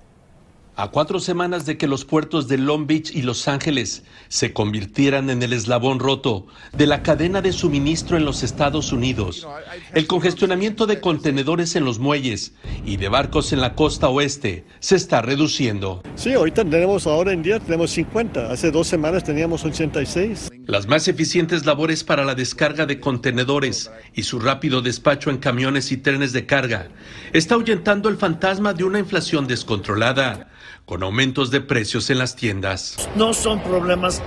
A 0.74 0.88
cuatro 0.90 1.20
semanas 1.20 1.66
de 1.66 1.76
que 1.76 1.86
los 1.86 2.06
puertos 2.06 2.48
de 2.48 2.56
Long 2.56 2.86
Beach 2.86 3.14
y 3.14 3.20
Los 3.20 3.46
Ángeles 3.46 4.04
se 4.28 4.54
convirtieran 4.54 5.28
en 5.28 5.42
el 5.42 5.52
eslabón 5.52 5.98
roto 5.98 6.46
de 6.72 6.86
la 6.86 7.02
cadena 7.02 7.42
de 7.42 7.52
suministro 7.52 8.16
en 8.16 8.24
los 8.24 8.42
Estados 8.42 8.90
Unidos, 8.90 9.46
el 9.92 10.06
congestionamiento 10.06 10.86
de 10.86 10.98
contenedores 10.98 11.76
en 11.76 11.84
los 11.84 11.98
muelles 11.98 12.54
y 12.86 12.96
de 12.96 13.10
barcos 13.10 13.52
en 13.52 13.60
la 13.60 13.74
costa 13.74 14.08
oeste 14.08 14.64
se 14.80 14.96
está 14.96 15.20
reduciendo. 15.20 16.02
Sí, 16.14 16.32
ahorita 16.32 16.64
tenemos, 16.64 17.06
ahora 17.06 17.34
en 17.34 17.42
día 17.42 17.60
tenemos 17.60 17.90
50, 17.90 18.50
hace 18.50 18.70
dos 18.70 18.86
semanas 18.86 19.24
teníamos 19.24 19.66
86. 19.66 20.52
Las 20.64 20.86
más 20.88 21.06
eficientes 21.06 21.66
labores 21.66 22.02
para 22.02 22.24
la 22.24 22.34
descarga 22.34 22.86
de 22.86 22.98
contenedores 22.98 23.90
y 24.14 24.22
su 24.22 24.40
rápido 24.40 24.80
despacho 24.80 25.28
en 25.28 25.36
camiones 25.36 25.92
y 25.92 25.98
trenes 25.98 26.32
de 26.32 26.46
carga 26.46 26.88
está 27.34 27.56
ahuyentando 27.56 28.08
el 28.08 28.16
fantasma 28.16 28.72
de 28.72 28.84
una 28.84 29.00
inflación 29.00 29.46
descontrolada 29.46 30.48
con 30.84 31.02
aumentos 31.02 31.50
de 31.50 31.60
precios 31.60 32.10
en 32.10 32.18
las 32.18 32.36
tiendas. 32.36 33.08
No 33.16 33.34
son 33.34 33.62
problemas 33.62 34.22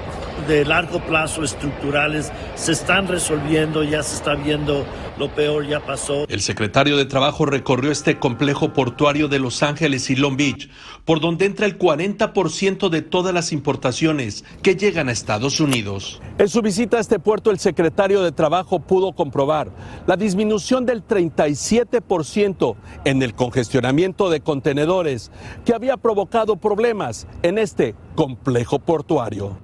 de 0.47 0.65
largo 0.65 0.99
plazo 0.99 1.43
estructurales, 1.43 2.31
se 2.55 2.71
están 2.71 3.07
resolviendo, 3.07 3.83
ya 3.83 4.03
se 4.03 4.15
está 4.15 4.35
viendo 4.35 4.85
lo 5.17 5.29
peor 5.29 5.65
ya 5.67 5.79
pasó. 5.79 6.25
El 6.27 6.41
secretario 6.41 6.97
de 6.97 7.05
Trabajo 7.05 7.45
recorrió 7.45 7.91
este 7.91 8.19
complejo 8.19 8.73
portuario 8.73 9.27
de 9.27 9.39
Los 9.39 9.63
Ángeles 9.63 10.09
y 10.09 10.15
Long 10.15 10.35
Beach, 10.35 10.69
por 11.05 11.19
donde 11.19 11.45
entra 11.45 11.65
el 11.65 11.77
40% 11.77 12.89
de 12.89 13.01
todas 13.01 13.33
las 13.33 13.51
importaciones 13.51 14.43
que 14.61 14.75
llegan 14.75 15.09
a 15.09 15.11
Estados 15.11 15.59
Unidos. 15.59 16.21
En 16.37 16.49
su 16.49 16.61
visita 16.61 16.97
a 16.97 16.99
este 16.99 17.19
puerto, 17.19 17.51
el 17.51 17.59
secretario 17.59 18.21
de 18.21 18.31
Trabajo 18.31 18.79
pudo 18.79 19.13
comprobar 19.13 19.71
la 20.05 20.17
disminución 20.17 20.85
del 20.85 21.05
37% 21.05 22.75
en 23.05 23.23
el 23.23 23.33
congestionamiento 23.33 24.29
de 24.29 24.41
contenedores 24.41 25.31
que 25.63 25.73
había 25.73 25.97
provocado 25.97 26.57
problemas 26.57 27.27
en 27.41 27.57
este 27.57 27.95
complejo 28.15 28.79
portuario. 28.79 29.57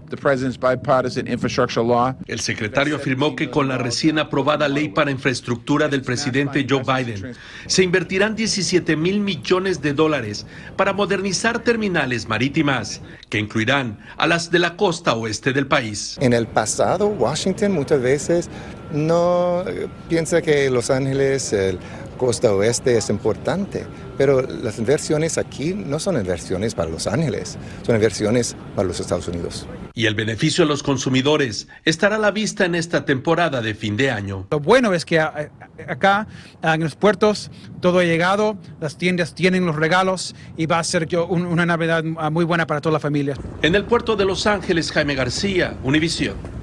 El 2.28 2.40
secretario 2.40 2.96
afirmó 2.96 3.36
que 3.36 3.50
con 3.50 3.68
la 3.68 3.78
recién 3.78 4.20
aprobada 4.20 4.68
ley 4.68 4.90
para 4.90 5.12
infraestructura, 5.12 5.32
infraestructura 5.42 5.88
del 5.88 6.02
presidente 6.02 6.66
Joe 6.70 6.84
Biden. 6.84 7.34
Se 7.68 7.84
invertirán 7.84 8.36
17 8.36 8.96
mil 8.96 9.20
millones 9.20 9.82
de 9.82 9.94
dólares 9.94 10.46
para 10.76 10.94
modernizar 10.94 11.60
terminales 11.60 12.28
marítimas, 12.28 13.02
que 13.30 13.40
incluirán 13.40 14.00
a 14.18 14.28
las 14.28 14.52
de 14.52 14.60
la 14.60 14.76
costa 14.76 15.14
oeste 15.16 15.54
del 15.54 15.68
país. 15.68 16.18
En 16.22 16.34
el 16.34 16.48
pasado, 16.48 17.08
Washington 17.08 17.72
muchas 17.72 18.02
veces 18.02 18.50
no 18.92 19.64
eh, 19.68 19.88
piensa 20.10 20.42
que 20.42 20.70
Los 20.70 20.90
Ángeles, 20.90 21.54
el 21.54 21.80
costa 22.18 22.54
oeste 22.54 22.98
es 22.98 23.10
importante, 23.10 23.86
pero 24.18 24.42
las 24.42 24.78
inversiones 24.78 25.38
aquí 25.38 25.74
no 25.74 26.00
son 26.00 26.18
inversiones 26.18 26.76
para 26.76 26.90
Los 26.90 27.08
Ángeles, 27.08 27.58
son 27.84 27.96
inversiones 27.96 28.56
para 28.76 28.88
los 28.88 29.00
Estados 29.00 29.28
Unidos. 29.28 29.66
Y 29.94 30.06
el 30.06 30.16
beneficio 30.16 30.64
a 30.64 30.68
los 30.68 30.84
consumidores 30.84 31.68
estará 31.86 32.16
a 32.16 32.20
la 32.20 32.32
vista 32.32 32.66
en 32.66 32.76
esta 32.76 33.06
temporada 33.06 33.62
de 33.62 33.74
fin 33.76 33.98
de 33.98 34.10
año. 34.12 34.48
Lo 34.52 34.60
bueno 34.60 34.94
es 34.94 35.06
que 35.06 35.20
acá 35.20 36.28
en 36.62 36.82
los 36.82 36.96
puertos 36.96 37.52
todo 37.82 38.00
ha 38.00 38.04
llegado, 38.04 38.58
las 38.80 38.98
tiendas 38.98 39.36
tienen 39.36 39.66
los 39.66 39.76
regalos 39.76 40.36
y 40.56 40.66
va 40.66 40.80
a 40.80 40.84
ser 40.84 41.08
una 41.28 41.66
Navidad 41.66 42.04
muy 42.04 42.46
buena 42.46 42.68
para 42.68 42.80
toda 42.80 42.94
la 42.94 43.00
familia. 43.00 43.36
En 43.62 43.76
el 43.76 43.84
puerto 43.86 44.16
de 44.16 44.26
Los 44.26 44.48
Ángeles, 44.48 44.92
Jaime 44.92 45.16
García, 45.16 45.76
Univisión. 45.84 46.61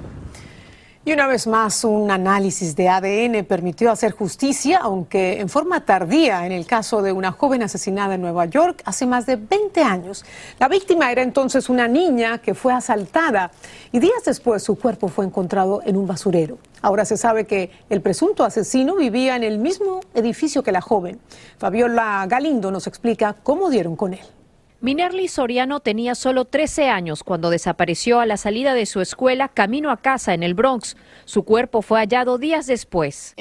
Y 1.05 1.13
una 1.13 1.27
vez 1.27 1.47
más, 1.47 1.85
un 1.85 2.11
análisis 2.11 2.75
de 2.75 2.89
ADN 2.89 3.45
permitió 3.45 3.89
hacer 3.89 4.11
justicia, 4.11 4.79
aunque 4.81 5.39
en 5.39 5.47
forma 5.47 5.85
tardía, 5.85 6.45
en 6.45 6.51
el 6.51 6.65
caso 6.65 7.01
de 7.01 7.13
una 7.13 7.31
joven 7.31 7.63
asesinada 7.63 8.15
en 8.15 8.21
Nueva 8.21 8.45
York 8.47 8.81
hace 8.83 9.05
más 9.05 9.25
de 9.25 9.37
20 9.37 9.81
años. 9.81 10.25
La 10.59 10.67
víctima 10.67 11.09
era 11.09 11.21
entonces 11.21 11.69
una 11.69 11.87
niña 11.87 12.39
que 12.39 12.53
fue 12.53 12.73
asaltada 12.73 13.49
y 13.93 13.99
días 13.99 14.25
después 14.25 14.61
su 14.61 14.77
cuerpo 14.77 15.07
fue 15.07 15.25
encontrado 15.25 15.81
en 15.85 15.95
un 15.95 16.05
basurero. 16.05 16.57
Ahora 16.81 17.05
se 17.05 17.15
sabe 17.15 17.45
que 17.45 17.71
el 17.89 18.01
presunto 18.01 18.43
asesino 18.43 18.97
vivía 18.97 19.37
en 19.37 19.43
el 19.43 19.57
mismo 19.57 20.01
edificio 20.13 20.63
que 20.63 20.73
la 20.73 20.81
joven. 20.81 21.17
Fabiola 21.59 22.25
Galindo 22.27 22.71
nos 22.71 22.87
explica 22.87 23.37
cómo 23.41 23.69
dieron 23.69 23.95
con 23.95 24.15
él. 24.15 24.38
Minerly 24.81 25.27
Soriano 25.27 25.81
tenía 25.81 26.15
solo 26.15 26.45
13 26.45 26.87
años 26.87 27.23
cuando 27.23 27.49
desapareció 27.49 28.21
a 28.21 28.25
la 28.25 28.37
salida 28.37 28.73
de 28.73 28.85
su 28.85 29.01
escuela 29.01 29.49
camino 29.49 29.91
a 29.91 29.97
casa 29.97 30.33
en 30.33 30.41
el 30.41 30.53
Bronx. 30.53 30.95
Su 31.25 31.43
cuerpo 31.43 31.81
fue 31.81 31.99
hallado 31.99 32.37
días 32.37 32.65
después. 32.65 33.33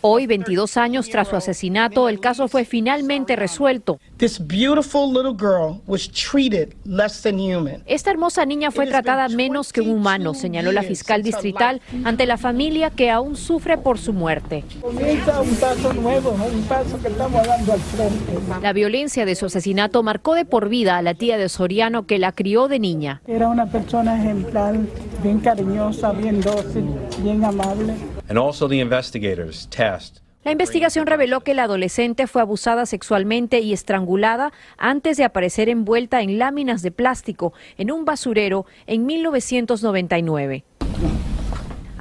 Hoy, 0.00 0.26
22 0.26 0.76
años 0.76 1.08
tras 1.08 1.28
su 1.28 1.36
asesinato, 1.36 2.08
el 2.08 2.20
caso 2.20 2.46
fue 2.46 2.64
finalmente 2.64 3.34
resuelto. 3.34 3.98
Esta 7.86 8.10
hermosa 8.10 8.46
niña 8.46 8.70
fue 8.70 8.86
tratada 8.86 9.28
menos 9.28 9.72
que 9.72 9.80
un 9.80 9.90
humano, 9.90 10.34
señaló 10.34 10.70
la 10.70 10.82
fiscal 10.82 11.22
distrital 11.22 11.80
ante 12.04 12.26
la 12.26 12.38
familia 12.38 12.90
que 12.90 13.10
aún 13.10 13.36
sufre 13.36 13.78
por 13.78 13.98
su 13.98 14.12
muerte. 14.12 14.64
La 18.62 18.72
violencia 18.72 19.24
de 19.24 19.34
su 19.34 19.46
asesinato 19.46 20.02
marcó 20.02 20.34
de 20.34 20.44
por 20.44 20.68
vida 20.68 20.98
a 20.98 21.02
la 21.02 21.14
tía 21.14 21.36
de 21.36 21.48
Soriano 21.48 22.06
que 22.06 22.18
la 22.18 22.32
crió 22.32 22.68
de 22.68 22.78
niña. 22.78 23.22
Era 23.26 23.48
una 23.48 23.66
persona 23.66 24.18
ejemplar, 24.18 24.76
bien 25.22 25.40
cariñosa, 25.40 26.12
bien 26.12 26.40
dócil, 26.40 26.86
bien 27.22 27.44
amable. 27.44 27.94
La 30.44 30.50
investigación 30.50 31.06
reveló 31.06 31.42
que 31.42 31.54
la 31.54 31.64
adolescente 31.64 32.26
fue 32.26 32.42
abusada 32.42 32.84
sexualmente 32.84 33.60
y 33.60 33.72
estrangulada 33.72 34.52
antes 34.76 35.16
de 35.16 35.22
aparecer 35.22 35.68
envuelta 35.68 36.20
en 36.20 36.38
láminas 36.38 36.82
de 36.82 36.90
plástico 36.90 37.52
en 37.78 37.92
un 37.92 38.04
basurero 38.04 38.66
en 38.86 39.06
1999. 39.06 40.64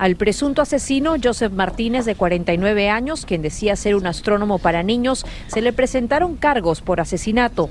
Al 0.02 0.16
presunto 0.16 0.64
asesino, 0.64 1.14
Joseph 1.24 1.54
Martínez, 1.54 2.06
de 2.06 2.16
49 2.16 2.90
años, 2.90 3.24
quien 3.24 3.44
decía 3.44 3.76
ser 3.76 3.94
un 3.94 4.08
astrónomo 4.08 4.58
para 4.58 4.82
niños, 4.82 5.28
se 5.46 5.62
le 5.62 5.74
presentaron 5.74 6.38
cargos 6.38 6.82
por 6.82 7.00
asesinato. 7.00 7.70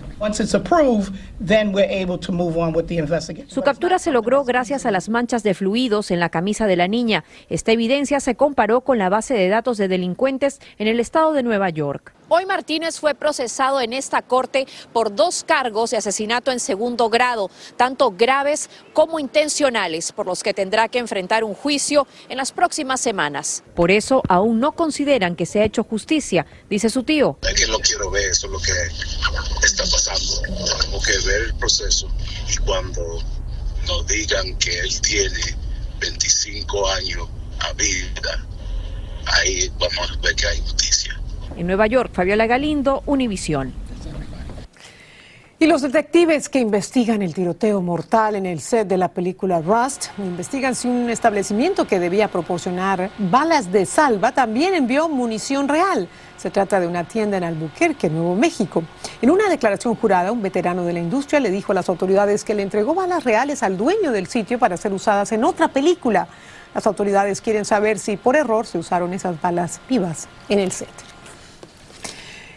Su 3.49 3.63
captura 3.63 3.99
se 3.99 4.13
logró 4.13 4.45
gracias 4.45 4.87
a 4.87 4.93
las 4.93 5.09
manchas 5.09 5.43
de 5.43 5.55
fluidos 5.55 6.13
en 6.13 6.21
la 6.21 6.29
camisa 6.29 6.69
de 6.69 6.77
la 6.77 6.87
niña. 6.87 7.25
Esta 7.49 7.73
evidencia 7.73 8.21
se 8.21 8.37
comparó 8.37 8.83
con 8.83 8.99
la 8.99 9.09
base 9.09 9.35
de 9.35 9.49
datos 9.49 9.77
de 9.77 9.89
delincuentes 9.89 10.61
en 10.79 10.87
el 10.87 11.01
estado 11.01 11.33
de 11.33 11.43
Nueva 11.43 11.69
York. 11.71 12.15
Hoy 12.33 12.47
Martínez 12.47 13.01
fue 13.01 13.17
procesado 13.17 13.81
en 13.81 13.93
esta 13.93 14.23
corte 14.23 14.69
por 14.93 15.13
dos 15.17 15.43
cargos 15.45 15.91
de 15.91 15.97
asesinato 15.97 16.53
en 16.53 16.61
segundo 16.61 17.11
grado, 17.11 17.51
tanto 17.77 18.13
graves 18.13 18.71
como 18.93 19.19
intencionales, 19.19 20.13
por 20.13 20.27
los 20.27 20.45
que 20.45 20.55
tendrá 20.55 20.87
que 20.87 21.01
enfrentar 21.01 21.43
un 21.43 21.55
juicio 21.55 22.07
en 22.29 22.37
las 22.37 22.53
próximas 22.53 23.01
semanas. 23.01 23.65
Por 23.75 23.91
eso 23.91 24.23
aún 24.29 24.61
no 24.61 24.71
consideran 24.71 25.35
que 25.35 25.45
se 25.45 25.59
ha 25.59 25.65
hecho 25.65 25.83
justicia, 25.83 26.47
dice 26.69 26.89
su 26.89 27.03
tío. 27.03 27.37
Es 27.43 27.55
que 27.55 27.67
no 27.67 27.81
quiero 27.81 28.09
ver 28.13 28.31
eso 28.31 28.47
lo 28.47 28.61
que 28.61 28.75
está 29.65 29.83
pasando. 29.91 30.41
Tengo 30.83 31.03
que 31.03 31.19
ver 31.27 31.43
el 31.47 31.55
proceso 31.55 32.09
y 32.49 32.57
cuando 32.59 33.03
nos 33.89 34.07
digan 34.07 34.57
que 34.59 34.79
él 34.79 35.01
tiene 35.01 35.57
25 35.99 36.89
años 36.91 37.29
a 37.59 37.73
vida, 37.73 38.47
ahí 39.27 39.69
vamos 39.81 40.13
a 40.13 40.21
ver 40.21 40.37
que 40.37 40.47
hay 40.47 40.61
justicia. 40.61 41.21
En 41.57 41.67
Nueva 41.67 41.87
York, 41.87 42.11
Fabiola 42.13 42.47
Galindo, 42.47 43.03
Univisión. 43.07 43.73
Y 45.63 45.67
los 45.67 45.83
detectives 45.83 46.49
que 46.49 46.59
investigan 46.59 47.21
el 47.21 47.35
tiroteo 47.35 47.83
mortal 47.83 48.35
en 48.35 48.47
el 48.47 48.61
set 48.61 48.89
de 48.89 48.97
la 48.97 49.09
película 49.09 49.61
Rust 49.61 50.07
investigan 50.17 50.75
si 50.75 50.89
un 50.89 51.11
establecimiento 51.11 51.87
que 51.87 52.01
debía 52.01 52.29
proporcionar 52.29 53.11
balas 53.19 53.71
de 53.71 53.85
salva 53.85 54.33
también 54.33 54.73
envió 54.73 55.11
munición 55.11 55.69
real. 55.69 56.09
Se 56.39 56.51
trata 56.51 56.81
de 56.81 56.87
una 56.87 57.05
tienda 57.05 57.37
en 57.37 57.45
Albuquerque, 57.45 58.09
Nuevo 58.09 58.35
México. 58.37 58.85
En 59.21 59.29
una 59.29 59.51
declaración 59.51 59.97
jurada, 59.97 60.33
un 60.33 60.41
veterano 60.41 60.85
de 60.85 60.95
la 60.95 61.01
industria 61.01 61.41
le 61.41 61.51
dijo 61.51 61.73
a 61.73 61.75
las 61.75 61.91
autoridades 61.91 62.43
que 62.43 62.55
le 62.55 62.63
entregó 62.63 62.95
balas 62.95 63.25
reales 63.25 63.63
al 63.63 63.77
dueño 63.77 64.13
del 64.13 64.29
sitio 64.29 64.59
para 64.59 64.79
ser 64.79 64.95
usadas 64.95 65.31
en 65.33 65.45
otra 65.45 65.69
película. 65.69 66.27
Las 66.75 66.87
autoridades 66.87 67.43
quieren 67.43 67.67
saber 67.67 67.99
si 67.99 68.17
por 68.17 68.35
error 68.35 68.65
se 68.65 68.79
usaron 68.79 69.13
esas 69.13 69.39
balas 69.43 69.79
vivas 69.91 70.27
en 70.49 70.59
el 70.59 70.73
set. 70.73 71.10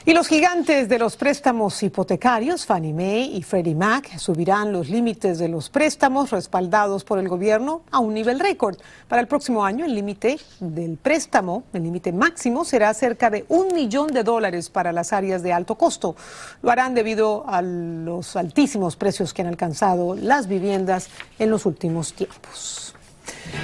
Y 0.06 0.12
los 0.12 0.28
gigantes 0.28 0.90
de 0.90 1.00
los 1.00 1.16
préstamos 1.16 1.82
hipotecarios, 1.82 2.66
Fannie 2.66 2.92
Mae 2.92 3.22
y 3.22 3.42
Freddie 3.42 3.74
Mac, 3.74 4.18
subirán 4.18 4.74
los 4.74 4.90
límites 4.90 5.40
de 5.40 5.48
los 5.48 5.70
préstamos 5.70 6.30
respaldados 6.32 7.06
por 7.06 7.20
el 7.20 7.30
gobierno 7.30 7.84
a 7.90 8.00
un 8.00 8.14
nivel 8.14 8.42
récord. 8.42 8.76
Para 9.08 9.22
el 9.22 9.30
próximo 9.30 9.64
año, 9.64 9.86
el 9.86 9.96
límite 9.96 10.42
del 10.60 10.98
préstamo, 10.98 11.64
el 11.72 11.84
límite 11.84 12.12
máximo, 12.12 12.66
será 12.66 12.94
cerca 12.94 13.30
de 13.30 13.46
un 13.48 13.74
millón 13.74 14.08
de 14.08 14.24
dólares 14.24 14.70
para 14.70 14.92
las 14.92 15.14
áreas 15.14 15.42
de 15.42 15.54
alto 15.54 15.76
costo. 15.76 16.18
Lo 16.62 16.70
harán 16.70 16.96
debido 16.96 17.46
a 17.48 17.62
los 17.62 18.36
altísimos 18.36 18.98
precios 18.98 19.34
que 19.34 19.44
han 19.44 19.48
alcanzado 19.48 20.16
las 20.16 20.50
viviendas 20.50 21.08
en 21.40 21.50
los 21.50 21.66
últimos 21.66 22.12
tiempos. 22.12 22.94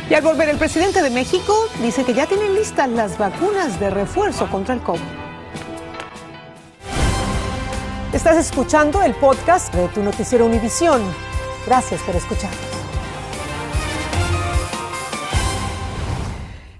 Y 0.10 0.13
al 0.13 0.23
volver, 0.23 0.47
el 0.47 0.58
presidente 0.58 1.02
de 1.02 1.10
México 1.10 1.54
dice 1.82 2.06
que 2.06 2.13
ya 2.13 2.28
tienen 2.28 2.56
listas 2.56 2.89
las 2.89 3.17
vacunas 3.17 3.78
de 3.82 3.89
refuerzo 3.89 4.49
contra 4.49 4.73
el 4.73 4.82
COVID. 4.82 5.29
Estás 8.13 8.38
escuchando 8.38 9.04
el 9.04 9.13
podcast 9.13 9.72
de 9.72 9.88
tu 9.89 10.02
noticiero 10.02 10.48
Univisión. 10.48 11.00
Gracias 11.67 12.02
por 12.02 12.15
escucharnos. 12.15 12.60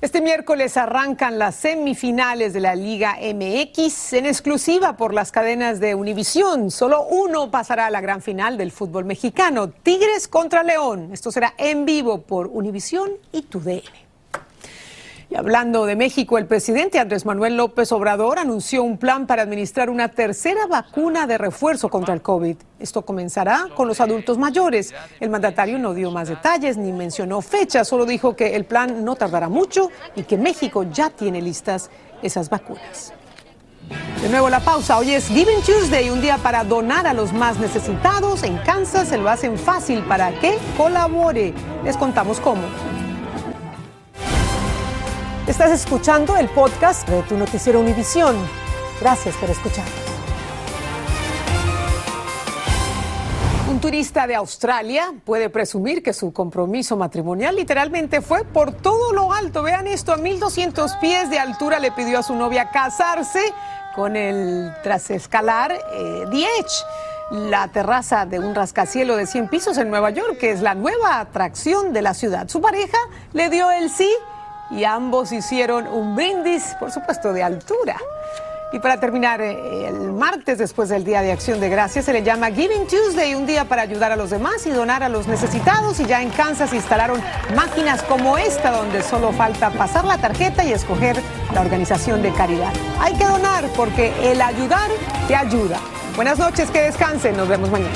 Este 0.02 0.22
miércoles 0.22 0.76
arrancan 0.76 1.38
las 1.38 1.54
semifinales 1.54 2.54
de 2.54 2.62
la 2.62 2.74
Liga 2.74 3.20
MX 3.22 4.14
en 4.14 4.26
exclusiva 4.26 4.98
por 4.98 5.14
las 5.14 5.32
cadenas 5.32 5.80
de 5.80 5.94
Univisión. 5.94 6.72
Solo 6.72 7.04
uno 7.04 7.52
pasará 7.52 7.86
a 7.86 7.92
la 7.92 8.02
gran 8.02 8.24
final 8.24 8.58
del 8.58 8.72
fútbol 8.72 9.06
mexicano, 9.06 9.70
Tigres 9.70 10.28
contra 10.28 10.64
León. 10.64 11.12
Esto 11.14 11.32
será 11.32 11.54
en 11.60 11.86
vivo 11.86 12.24
por 12.24 12.48
Univisión 12.48 13.12
y 13.32 13.44
TUDN. 13.44 14.09
Y 15.32 15.36
hablando 15.36 15.86
de 15.86 15.96
México, 15.96 16.40
el 16.40 16.48
presidente 16.48 16.98
Andrés 16.98 17.24
Manuel 17.24 17.56
López 17.56 17.92
Obrador 17.92 18.40
anunció 18.40 18.82
un 18.82 18.98
plan 18.98 19.28
para 19.28 19.44
administrar 19.44 19.92
una 19.92 20.10
tercera 20.10 20.66
vacuna 20.66 21.28
de 21.28 21.38
refuerzo 21.38 21.88
contra 21.90 22.16
el 22.16 22.24
COVID. 22.24 22.58
Esto 22.80 23.04
comenzará 23.04 23.68
con 23.76 23.88
los 23.88 24.02
adultos 24.02 24.40
mayores. 24.40 24.92
El 25.20 25.30
mandatario 25.30 25.78
no 25.78 25.94
dio 25.94 26.10
más 26.10 26.30
detalles 26.30 26.78
ni 26.78 26.92
mencionó 26.92 27.42
fechas, 27.42 27.88
solo 27.88 28.08
dijo 28.08 28.36
que 28.36 28.56
el 28.56 28.66
plan 28.66 29.06
no 29.06 29.16
tardará 29.16 29.50
mucho 29.50 29.92
y 30.16 30.24
que 30.24 30.36
México 30.36 30.84
ya 30.92 31.12
tiene 31.12 31.44
listas 31.44 31.92
esas 32.24 32.50
vacunas. 32.50 33.14
De 34.24 34.30
nuevo 34.30 34.50
la 34.50 34.62
pausa. 34.62 34.98
Hoy 34.98 35.12
es 35.12 35.28
Giving 35.28 35.62
Tuesday, 35.64 36.10
un 36.10 36.22
día 36.22 36.40
para 36.40 36.64
donar 36.64 37.06
a 37.06 37.14
los 37.14 37.34
más 37.34 37.60
necesitados. 37.60 38.42
En 38.42 38.58
Kansas 38.58 39.10
se 39.10 39.18
lo 39.20 39.30
hacen 39.30 39.60
fácil 39.60 40.02
para 40.02 40.32
que 40.40 40.58
colabore. 40.76 41.54
Les 41.84 41.96
contamos 41.98 42.40
cómo. 42.40 42.64
Estás 45.50 45.72
escuchando 45.72 46.38
el 46.38 46.48
podcast 46.48 47.10
de 47.10 47.24
tu 47.24 47.36
noticiero 47.36 47.80
Univisión. 47.80 48.36
Gracias 49.02 49.36
por 49.38 49.50
escuchar. 49.50 49.86
Un 53.68 53.80
turista 53.82 54.28
de 54.28 54.36
Australia 54.36 55.12
puede 55.26 55.50
presumir 55.50 56.04
que 56.04 56.14
su 56.14 56.32
compromiso 56.34 56.96
matrimonial 56.96 57.56
literalmente 57.56 58.22
fue 58.22 58.46
por 58.46 58.74
todo 58.74 59.12
lo 59.12 59.34
alto. 59.34 59.64
Vean 59.64 59.88
esto, 59.88 60.14
a 60.14 60.18
1200 60.18 60.98
pies 60.98 61.32
de 61.32 61.40
altura 61.40 61.80
le 61.80 61.92
pidió 61.94 62.20
a 62.20 62.24
su 62.24 62.36
novia 62.36 62.70
casarse 62.70 63.42
con 63.96 64.16
el 64.16 64.72
tras 64.84 65.10
escalar 65.10 65.72
eh, 65.72 66.26
la 67.32 67.68
terraza 67.70 68.28
de 68.28 68.40
un 68.40 68.54
rascacielo 68.54 69.16
de 69.16 69.26
100 69.26 69.48
pisos 69.48 69.80
en 69.80 69.90
Nueva 69.90 70.12
York, 70.12 70.38
que 70.38 70.52
es 70.52 70.62
la 70.62 70.76
nueva 70.76 71.20
atracción 71.20 71.92
de 71.92 72.04
la 72.04 72.14
ciudad. 72.14 72.48
Su 72.50 72.62
pareja 72.62 73.00
le 73.34 73.50
dio 73.50 73.72
el 73.72 73.90
sí 73.90 74.08
y 74.72 74.84
ambos 74.84 75.32
hicieron 75.32 75.88
un 75.88 76.16
brindis, 76.16 76.76
por 76.80 76.92
supuesto, 76.92 77.34
de 77.34 77.44
altura. 77.44 77.98
Y 78.72 78.78
para 78.78 79.00
terminar, 79.00 79.42
eh, 79.42 79.88
el 79.88 80.14
martes 80.14 80.60
después 80.60 80.90
del 80.90 81.04
Día 81.04 81.22
de 81.22 81.32
Acción 81.32 81.60
de 81.60 81.70
Gracias 81.70 82.06
se 82.06 82.14
le 82.14 82.22
llama 82.22 82.52
Giving 82.52 82.86
Tuesday, 82.86 83.34
un 83.34 83.48
día 83.48 83.66
para 83.66 83.82
ayudar 83.82 84.12
a 84.12 84.16
los 84.16 84.30
demás 84.30 84.68
y 84.68 84.70
donar 84.70 85.02
a 85.02 85.10
los 85.10 85.28
necesitados. 85.28 86.00
Y 86.00 86.06
ya 86.06 86.22
en 86.22 86.30
Kansas 86.30 86.72
instalaron 86.74 87.20
máquinas 87.56 88.04
como 88.04 88.38
esta, 88.38 88.70
donde 88.70 89.02
solo 89.02 89.32
falta 89.32 89.72
pasar 89.72 90.06
la 90.06 90.20
tarjeta 90.20 90.64
y 90.64 90.72
escoger 90.72 91.20
la 91.52 91.62
organización 91.62 92.22
de 92.22 92.32
caridad. 92.32 92.72
Hay 93.00 93.16
que 93.16 93.26
donar 93.26 93.66
porque 93.76 94.14
el 94.32 94.40
ayudar 94.40 94.92
te 95.28 95.36
ayuda. 95.36 95.80
Buenas 96.16 96.38
noches, 96.38 96.70
que 96.70 96.82
descansen, 96.82 97.36
nos 97.36 97.48
vemos 97.48 97.72
mañana. 97.72 97.96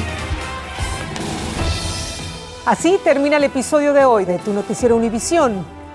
Así 2.65 2.99
termina 3.03 3.37
el 3.37 3.43
episodio 3.43 3.93
de 3.93 4.05
hoy 4.05 4.25
de 4.25 4.39
Tu 4.39 4.53
Noticiero 4.53 4.95
Univisión. 4.95 5.72